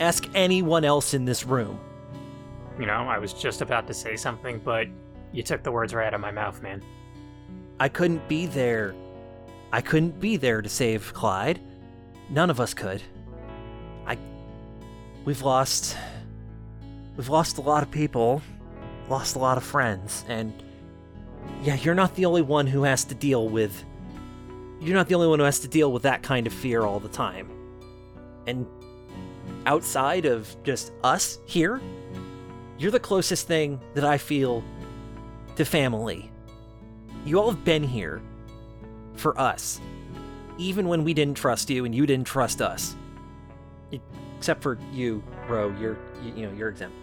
[0.00, 1.78] Ask anyone else in this room.
[2.78, 4.88] You know, I was just about to say something, but
[5.32, 6.82] you took the words right out of my mouth, man.
[7.78, 8.94] I couldn't be there.
[9.72, 11.60] I couldn't be there to save Clyde.
[12.30, 13.02] None of us could.
[14.06, 14.16] I.
[15.26, 15.96] We've lost.
[17.16, 18.40] We've lost a lot of people,
[19.08, 20.52] lost a lot of friends, and.
[21.62, 23.84] Yeah, you're not the only one who has to deal with.
[24.80, 27.00] You're not the only one who has to deal with that kind of fear all
[27.00, 27.50] the time.
[28.46, 28.66] And
[29.66, 31.80] outside of just us here,
[32.78, 34.64] you're the closest thing that I feel
[35.56, 36.30] to family.
[37.24, 38.22] You all have been here
[39.14, 39.80] for us,
[40.56, 42.96] even when we didn't trust you and you didn't trust us.
[44.38, 45.74] Except for you, Ro.
[45.78, 46.96] You're you, you know you're exempt.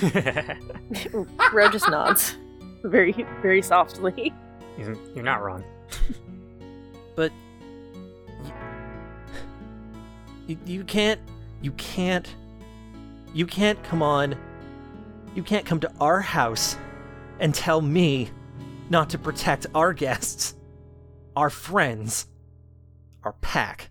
[1.52, 2.36] Ro just nods,
[2.84, 4.32] very, very softly.
[4.78, 5.64] You're you're not wrong.
[7.16, 7.32] But
[10.46, 11.20] you, you can't
[11.62, 12.34] you can't
[13.34, 14.36] you can't come on
[15.34, 16.76] you can't come to our house
[17.38, 18.30] and tell me
[18.88, 20.54] not to protect our guests,
[21.36, 22.26] our friends,
[23.22, 23.90] our pack.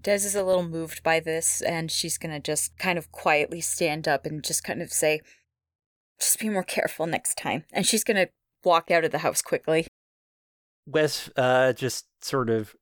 [0.00, 4.06] Des is a little moved by this, and she's gonna just kind of quietly stand
[4.06, 5.20] up and just kind of say,
[6.20, 7.64] just be more careful next time.
[7.72, 8.28] And she's gonna
[8.62, 9.86] walk out of the house quickly.
[10.86, 12.76] Wes uh, just sort of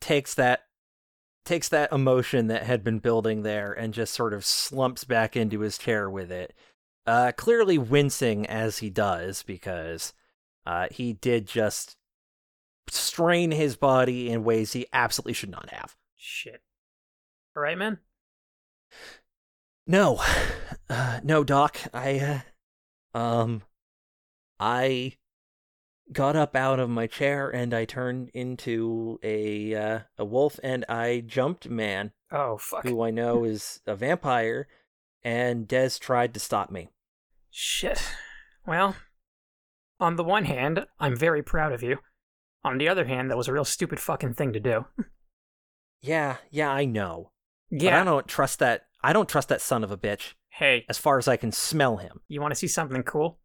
[0.00, 0.65] takes that
[1.46, 5.60] takes that emotion that had been building there and just sort of slumps back into
[5.60, 6.52] his chair with it.
[7.06, 10.12] Uh, clearly wincing as he does because
[10.66, 11.96] uh, he did just
[12.88, 15.96] strain his body in ways he absolutely should not have.
[16.16, 16.62] Shit.
[17.56, 17.98] All right, man.
[19.86, 20.20] No,
[20.90, 21.78] uh, no, Doc.
[21.94, 22.42] I,
[23.14, 23.62] uh, um,
[24.58, 25.14] I
[26.12, 30.84] got up out of my chair and I turned into a uh, a wolf and
[30.88, 32.84] I jumped man, Oh fuck.
[32.84, 34.68] who I know is a vampire,
[35.22, 36.88] and Des tried to stop me.
[37.50, 38.02] Shit.
[38.66, 38.96] Well,
[40.00, 41.98] on the one hand, I'm very proud of you.
[42.64, 44.86] On the other hand, that was a real stupid fucking thing to do.
[46.02, 47.32] Yeah, yeah, I know.
[47.70, 48.00] But Yeah.
[48.00, 48.82] I don't trust that.
[49.02, 50.34] I don't trust that son of a bitch.
[50.50, 52.20] Hey, As far as I can smell him.
[52.28, 53.40] you want to see something cool?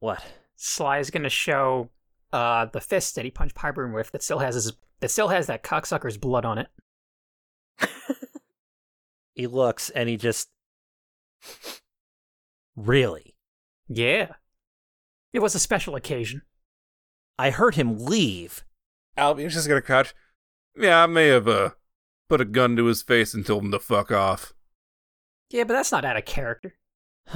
[0.00, 0.24] What?
[0.60, 1.88] Sly is gonna show
[2.32, 5.46] uh the fist that he punched Pyburn with that still has his that still has
[5.46, 6.68] that cocksucker's blood on it.
[9.38, 10.48] He looks and he just.
[12.74, 13.36] Really?
[13.86, 14.32] Yeah.
[15.32, 16.42] It was a special occasion.
[17.38, 18.64] I heard him leave.
[19.16, 20.12] Albion's just gonna crouch.
[20.76, 21.70] Yeah, I may have uh
[22.28, 24.54] put a gun to his face and told him to fuck off.
[25.50, 26.74] Yeah, but that's not out of character.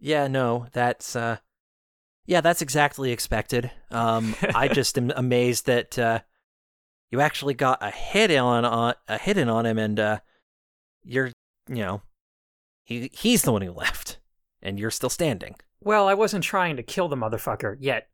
[0.00, 1.38] Yeah, no, that's uh
[2.28, 3.70] Yeah, that's exactly expected.
[3.90, 6.20] Um I just am amazed that uh
[7.10, 10.18] you actually got a hit on, on a hit in on him and uh
[11.02, 11.32] you're,
[11.68, 12.02] you know,
[12.84, 14.18] he he's the one who left
[14.62, 15.54] and you're still standing.
[15.80, 18.08] Well, I wasn't trying to kill the motherfucker yet.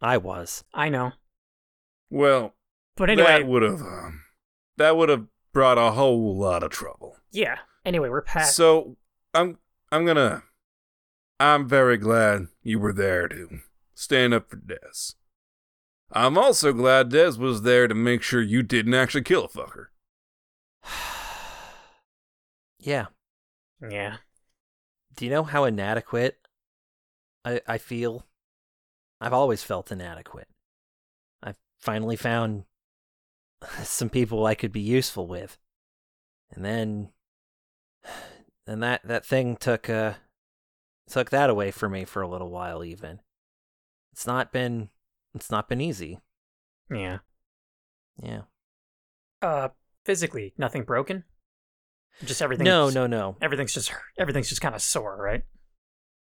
[0.00, 0.62] I was.
[0.72, 1.12] I know.
[2.10, 2.54] Well,
[2.96, 4.22] But anyway, that would have um,
[4.76, 7.16] that would have brought a whole lot of trouble.
[7.32, 7.58] yeah.
[7.84, 8.54] Anyway, we're past.
[8.54, 8.96] So
[9.34, 9.58] I'm
[9.90, 10.44] I'm gonna
[11.40, 13.60] I'm very glad you were there to
[13.94, 15.14] stand up for Des.
[16.10, 19.86] I'm also glad Des was there to make sure you didn't actually kill a fucker.
[22.80, 23.06] Yeah.
[23.82, 24.18] yeah.
[25.16, 26.38] Do you know how inadequate
[27.44, 28.24] I I feel?
[29.20, 30.46] I've always felt inadequate.
[31.42, 32.64] I've finally found
[33.82, 35.58] some people I could be useful with.
[36.52, 37.08] And then
[38.66, 40.14] and that that thing took uh
[41.08, 43.20] took that away from me for a little while even.
[44.12, 44.90] It's not been
[45.34, 46.18] it's not been easy.
[46.90, 47.18] Yeah.
[48.22, 48.42] Yeah.
[49.40, 49.68] Uh,
[50.04, 51.24] physically, nothing broken.
[52.24, 52.64] Just everything.
[52.64, 53.36] No, no, no.
[53.40, 55.44] Everything's just everything's just kind of sore, right?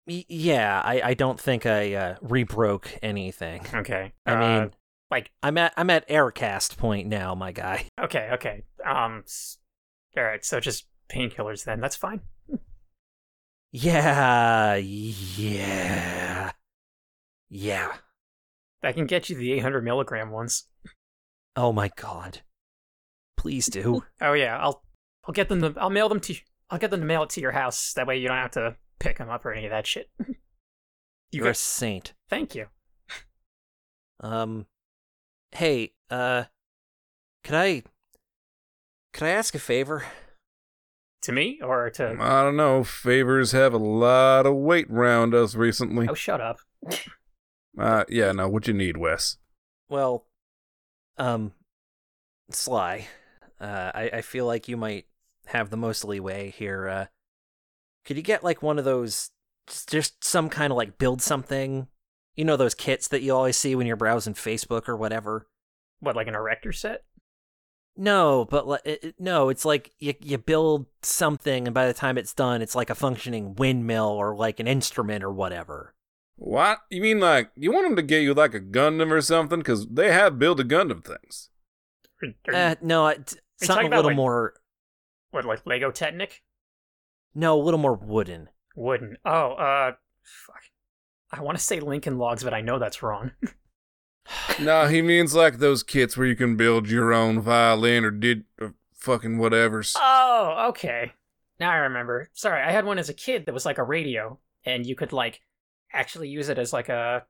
[0.08, 3.66] Y- yeah, I, I don't think I uh, rebroke anything.
[3.74, 4.14] Okay.
[4.26, 4.72] I uh, mean,
[5.10, 7.86] like I'm at I'm at aircast point now, my guy.
[8.00, 8.64] okay, okay.
[8.86, 9.24] Um,
[10.18, 10.44] all right.
[10.46, 11.80] So just painkillers then.
[11.80, 12.22] That's fine.
[13.72, 16.52] Yeah, yeah,
[17.50, 17.94] yeah.
[18.84, 20.68] I can get you the 800 milligram ones.
[21.56, 22.42] Oh my god.
[23.38, 24.04] Please do.
[24.22, 24.84] Oh yeah, I'll
[25.26, 26.36] I'll get them to I'll mail them to
[26.70, 27.94] I'll get them to mail it to your house.
[27.94, 30.10] That way you don't have to pick them up or any of that shit.
[30.20, 30.36] you
[31.32, 32.14] You're a saint.
[32.30, 32.68] thank you.
[34.20, 34.68] Um,
[35.52, 36.44] hey, uh,
[37.44, 37.82] could I,
[39.14, 40.04] could I ask a favor?
[41.24, 42.84] To me or to I don't know.
[42.84, 46.08] Favors have a lot of weight round us recently.
[46.10, 46.60] Oh, shut up.
[47.78, 49.38] Uh, yeah, no, what you need, Wes?
[49.90, 50.26] Well,
[51.18, 51.54] um,
[52.50, 53.08] Sly,
[53.60, 55.06] uh, I, I feel like you might
[55.46, 56.88] have the most leeway here.
[56.88, 57.06] Uh,
[58.06, 59.30] could you get like one of those,
[59.68, 61.88] just, just some kind of like build something?
[62.36, 65.48] You know those kits that you always see when you're browsing Facebook or whatever.
[66.00, 67.04] What like an erector set?
[67.98, 71.94] No, but like, it, it- no, it's like you you build something, and by the
[71.94, 75.94] time it's done, it's like a functioning windmill or like an instrument or whatever.
[76.38, 76.80] What?
[76.90, 79.60] You mean like, you want them to get you like a Gundam or something?
[79.60, 81.50] Because they have build a Gundam things.
[82.24, 84.54] Are, are Uh, no, it, talking something a little like- more.
[85.32, 86.42] what like Lego Technic?
[87.36, 88.50] No, a little more wooden.
[88.76, 89.18] Wooden.
[89.24, 89.92] Oh, uh,
[90.24, 90.62] fuck.
[91.32, 93.32] I want to say Lincoln Logs, but I know that's wrong.
[94.60, 98.46] no, he means like those kits where you can build your own violin or did
[98.60, 99.96] or fucking whatever's.
[100.00, 101.14] Oh, okay.
[101.60, 102.30] Now I remember.
[102.34, 105.14] Sorry, I had one as a kid that was like a radio, and you could
[105.14, 105.42] like
[105.94, 107.24] actually use it as like a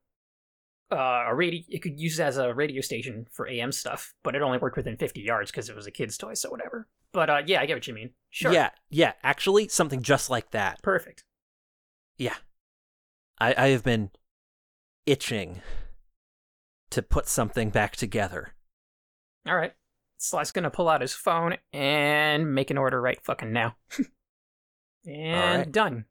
[0.92, 1.62] uh, a radio.
[1.68, 4.78] You could use it as a radio station for AM stuff, but it only worked
[4.78, 6.88] within 50 yards because it was a kid's toy, so whatever.
[7.14, 8.12] But uh, yeah, I get what you mean.
[8.30, 8.54] Sure.
[8.54, 10.82] Yeah, yeah, actually, something just like that.
[10.82, 11.24] Perfect.
[12.18, 12.36] Yeah.
[13.40, 14.12] I, I have been
[15.06, 15.62] itching
[16.92, 18.54] to put something back together.
[19.48, 19.74] All right.
[20.18, 23.76] Sly's gonna pull out his phone and make an order right fucking now.
[25.06, 25.72] and right.
[25.72, 26.06] done.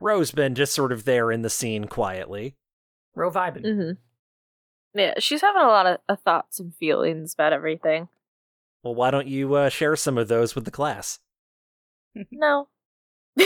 [0.00, 2.56] Rose been just sort of there in the scene quietly.
[3.14, 3.66] Ro vibing.
[3.66, 4.98] Mm-hmm.
[4.98, 8.08] Yeah, she's having a lot of uh, thoughts and feelings about everything.
[8.82, 11.20] Well, why don't you uh, share some of those with the class?
[12.30, 12.68] No.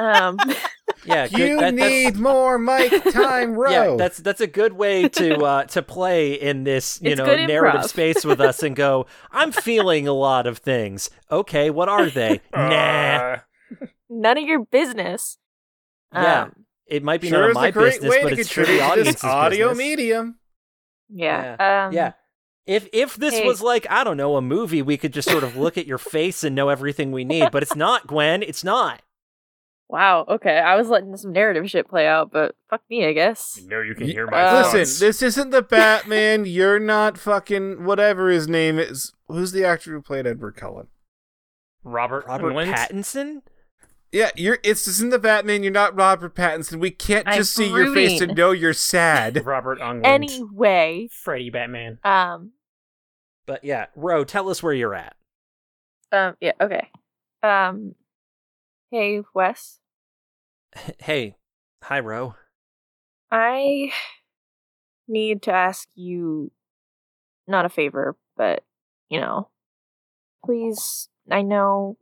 [0.00, 0.36] um,
[1.04, 1.38] Yeah, good.
[1.38, 3.70] you that- need more mic time, Ro.
[3.70, 7.26] Yeah, that's that's a good way to uh, to play in this you It's know
[7.26, 9.06] narrative space with us and go.
[9.30, 11.10] I'm feeling a lot of things.
[11.30, 12.40] Okay, what are they?
[12.54, 13.38] nah.
[14.08, 15.38] None of your business.
[16.12, 18.40] Yeah, Um, it might be sure none of my a great business, way but to
[18.40, 19.78] it's sure contribute the audience's audio business.
[19.86, 20.38] medium.
[21.08, 21.86] yeah.
[21.86, 22.12] Um, yeah.
[22.66, 23.46] If if this hey.
[23.46, 25.98] was like I don't know a movie, we could just sort of look at your
[25.98, 27.50] face and know everything we need.
[27.52, 28.42] But it's not, Gwen.
[28.42, 29.02] It's not.
[29.90, 30.24] Wow.
[30.28, 30.56] Okay.
[30.58, 33.58] I was letting some narrative shit play out, but fuck me, I guess.
[33.60, 34.70] you know you can hear my uh.
[34.72, 36.44] Listen, this isn't the Batman.
[36.46, 39.12] You're not fucking whatever his name is.
[39.26, 40.86] Who's the actor who played Edward Cullen?
[41.82, 42.72] Robert Robert Englund?
[42.72, 43.42] Pattinson.
[44.12, 44.58] Yeah, you're.
[44.62, 45.62] It's this isn't the Batman.
[45.64, 46.78] You're not Robert Pattinson.
[46.78, 48.36] We can't I'm just see your face to brooding.
[48.36, 49.44] know you're sad.
[49.46, 50.06] Robert Englund.
[50.06, 51.98] Anyway, Freddy Batman.
[52.04, 52.52] um,
[53.46, 55.16] But yeah, Ro, tell us where you're at.
[56.12, 56.88] um, yeah, okay.
[57.42, 57.94] Um,
[58.92, 59.78] hey, Wes.
[60.98, 61.36] Hey,
[61.82, 62.34] hi, Ro.
[63.30, 63.92] I
[65.08, 66.50] need to ask you
[67.46, 68.64] not a favor, but
[69.08, 69.48] you know,
[70.44, 71.96] please, I know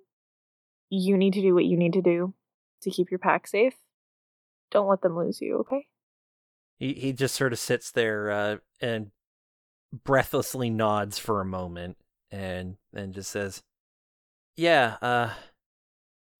[0.90, 2.34] you need to do what you need to do
[2.82, 3.74] to keep your pack safe.
[4.70, 5.86] Don't let them lose you, okay?
[6.78, 9.10] He he just sort of sits there uh, and
[9.92, 11.96] breathlessly nods for a moment,
[12.30, 13.62] and and just says,
[14.56, 15.34] "Yeah, uh,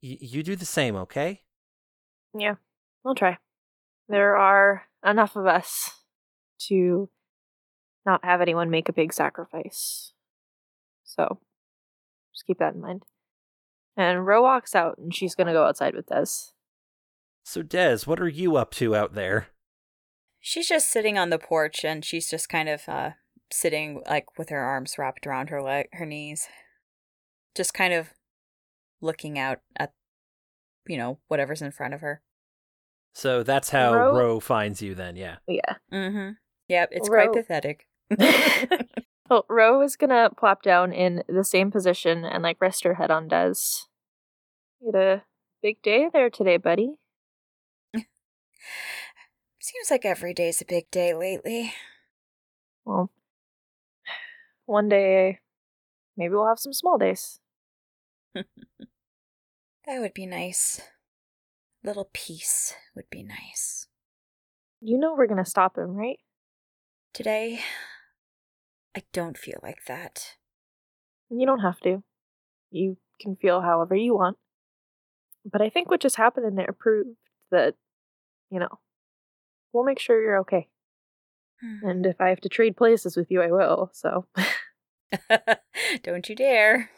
[0.03, 1.43] y- you do the same, okay?"
[2.39, 2.55] Yeah,
[3.05, 3.39] we'll try.
[4.09, 5.91] There are enough of us
[6.69, 7.09] to
[8.07, 10.13] not have anyone make a big sacrifice.
[11.05, 11.41] So,
[12.33, 13.03] just keep that in mind.
[13.97, 16.53] And Ro walks out, and she's gonna go outside with Des.
[17.45, 19.49] So, Des, what are you up to out there?
[20.41, 23.11] She's just sitting on the porch and she's just kind of uh
[23.51, 26.49] sitting like with her arms wrapped around her leg her knees.
[27.57, 28.09] Just kind of
[29.01, 29.93] looking out at
[30.87, 32.23] you know, whatever's in front of her.
[33.15, 35.37] So that's how Ro- Ro finds you then, yeah.
[35.47, 35.75] Yeah.
[35.93, 36.31] Mm-hmm.
[36.69, 37.87] Yep, it's Ro- quite pathetic.
[39.31, 43.11] Oh, Ro is gonna plop down in the same position and like rest her head
[43.11, 43.53] on Des.
[44.81, 45.23] You had a
[45.63, 46.95] big day there today, buddy.
[49.61, 51.75] Seems like every day's a big day lately.
[52.87, 53.11] Well,
[54.65, 55.41] one day
[56.17, 57.41] maybe we'll have some small days.
[59.87, 60.83] That would be nice.
[61.85, 63.87] Little peace would be nice.
[64.81, 66.19] You know we're gonna stop him, right?
[67.15, 67.61] Today,
[68.97, 70.37] I don't feel like that.
[71.31, 72.03] You don't have to.
[72.71, 74.37] You can feel however you want.
[75.45, 77.17] But I think what just happened in there proved
[77.51, 77.75] that,
[78.51, 78.79] you know,
[79.73, 80.69] we'll make sure you're okay.
[81.61, 82.11] And mm-hmm.
[82.11, 84.27] if I have to trade places with you, I will, so.
[86.03, 86.91] don't you dare.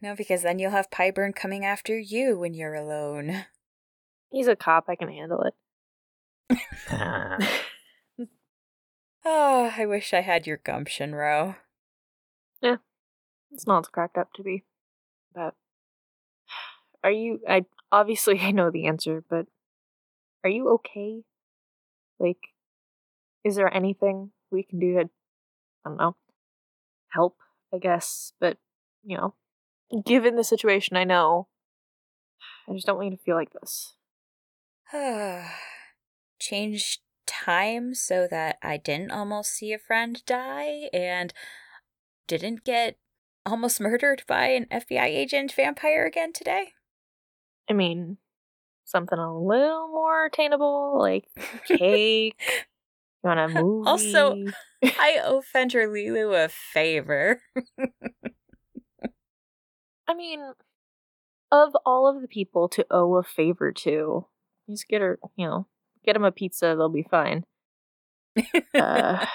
[0.00, 3.46] No, because then you'll have Pyburn coming after you when you're alone.
[4.30, 5.54] He's a cop, I can handle it.
[6.90, 7.36] Oh,
[9.76, 11.56] I wish I had your gumption, Ro.
[12.60, 12.76] Yeah,
[13.50, 14.64] it's not as cracked up to be.
[15.34, 15.54] But
[17.04, 17.40] are you?
[17.48, 19.46] I obviously I know the answer, but
[20.44, 21.22] are you okay?
[22.20, 22.38] Like,
[23.44, 25.08] is there anything we can do to,
[25.84, 26.16] I don't know,
[27.08, 27.36] help?
[27.72, 28.58] I guess, but
[29.04, 29.34] you know,
[30.04, 31.48] given the situation, I know.
[32.68, 33.94] I just don't want you to feel like this.
[36.40, 41.32] Change time so that I didn't almost see a friend die and
[42.26, 42.96] didn't get
[43.44, 46.72] almost murdered by an FBI agent vampire again today?
[47.70, 48.18] I mean,
[48.84, 51.24] something a little more attainable, like
[51.66, 52.36] cake.
[52.38, 53.86] you want to move?
[53.86, 54.36] Also,
[54.82, 57.40] I owe Fender Lulu a favor.
[60.08, 60.40] I mean,
[61.52, 64.26] of all of the people to owe a favor to,
[64.68, 65.66] just get her, you know,
[66.04, 67.44] get him a pizza, they'll be fine.
[68.74, 69.26] uh,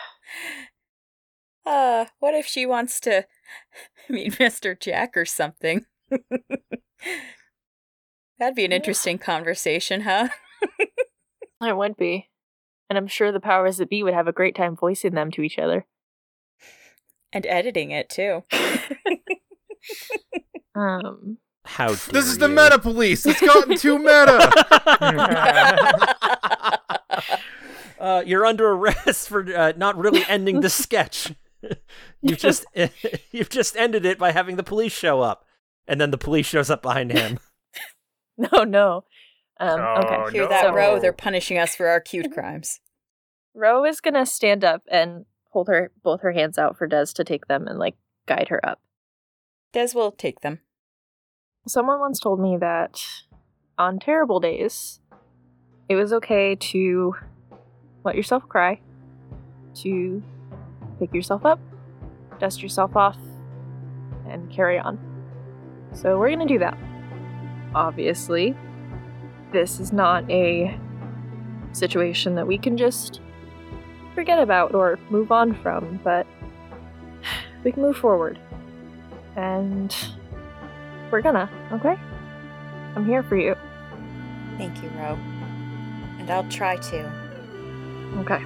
[1.65, 3.25] uh, what if she wants to
[4.09, 4.79] meet Mr.
[4.79, 5.85] Jack or something?
[8.39, 10.29] That'd be an interesting conversation, huh?
[11.61, 12.29] it would be.
[12.89, 15.41] And I'm sure the powers that be would have a great time voicing them to
[15.43, 15.85] each other.
[17.31, 18.43] And editing it, too.
[20.75, 21.37] Um.
[21.65, 23.25] How This is the meta police.
[23.25, 24.51] It's gotten too meta.
[27.99, 31.33] uh, you're under arrest for uh, not really ending the sketch.
[32.21, 32.65] you've just
[33.31, 35.45] you've just ended it by having the police show up,
[35.87, 37.39] and then the police shows up behind him.
[38.37, 39.05] no, no.
[39.59, 40.31] Um, Oh, okay.
[40.33, 40.99] Hear that, Ro?
[40.99, 42.79] They're punishing us for our cute crimes.
[43.53, 47.23] Ro is gonna stand up and hold her both her hands out for Des to
[47.23, 47.95] take them and like
[48.25, 48.81] guide her up.
[49.73, 50.59] Des will take them.
[51.67, 53.03] Someone once told me that
[53.75, 54.99] on terrible days,
[55.89, 57.15] it was okay to
[58.03, 58.79] let yourself cry,
[59.75, 60.21] to
[60.99, 61.59] pick yourself up,
[62.39, 63.17] dust yourself off,
[64.29, 64.99] and carry on.
[65.91, 66.77] So we're gonna do that.
[67.73, 68.55] Obviously,
[69.51, 70.79] this is not a
[71.71, 73.21] situation that we can just
[74.13, 76.27] forget about or move on from, but
[77.63, 78.37] we can move forward.
[79.35, 79.95] And
[81.11, 81.97] we're gonna, okay?
[82.95, 83.55] I'm here for you.
[84.57, 85.17] Thank you, Ro.
[86.19, 87.11] And I'll try to.
[88.19, 88.43] Okay.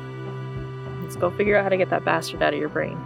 [1.02, 2.98] Let's go figure out how to get that bastard out of your brain.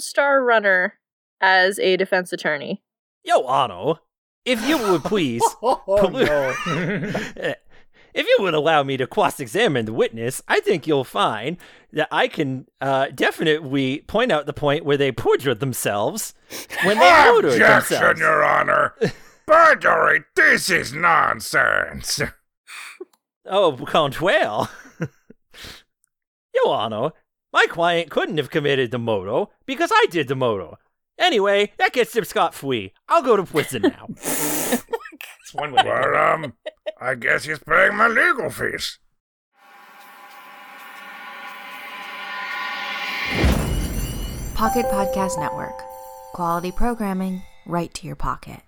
[0.00, 0.94] Homestar Runner
[1.40, 2.82] as a defense attorney.
[3.24, 3.98] Yo, Ano,
[4.44, 5.82] if you would please, no.
[7.36, 7.56] if
[8.14, 11.56] you would allow me to cross-examine the witness, I think you'll find
[11.92, 16.34] that I can uh, definitely point out the point where they perjured themselves
[16.84, 18.20] when they murdered Objection, themselves.
[18.20, 18.94] Your Honor.
[19.46, 20.24] Perjury.
[20.34, 22.20] This is nonsense.
[23.44, 24.68] Oh, Contuel.
[26.52, 27.12] Yo, Ano,
[27.52, 30.78] my client couldn't have committed the moto because I did the moto.
[31.18, 32.92] Anyway, that gets him scot free.
[33.08, 34.08] I'll go to prison now.
[35.46, 36.54] It's one way Well, um,
[37.00, 38.98] I guess he's paying my legal fees.
[44.56, 45.78] Pocket Podcast Network.
[46.32, 48.60] Quality programming right to your pocket.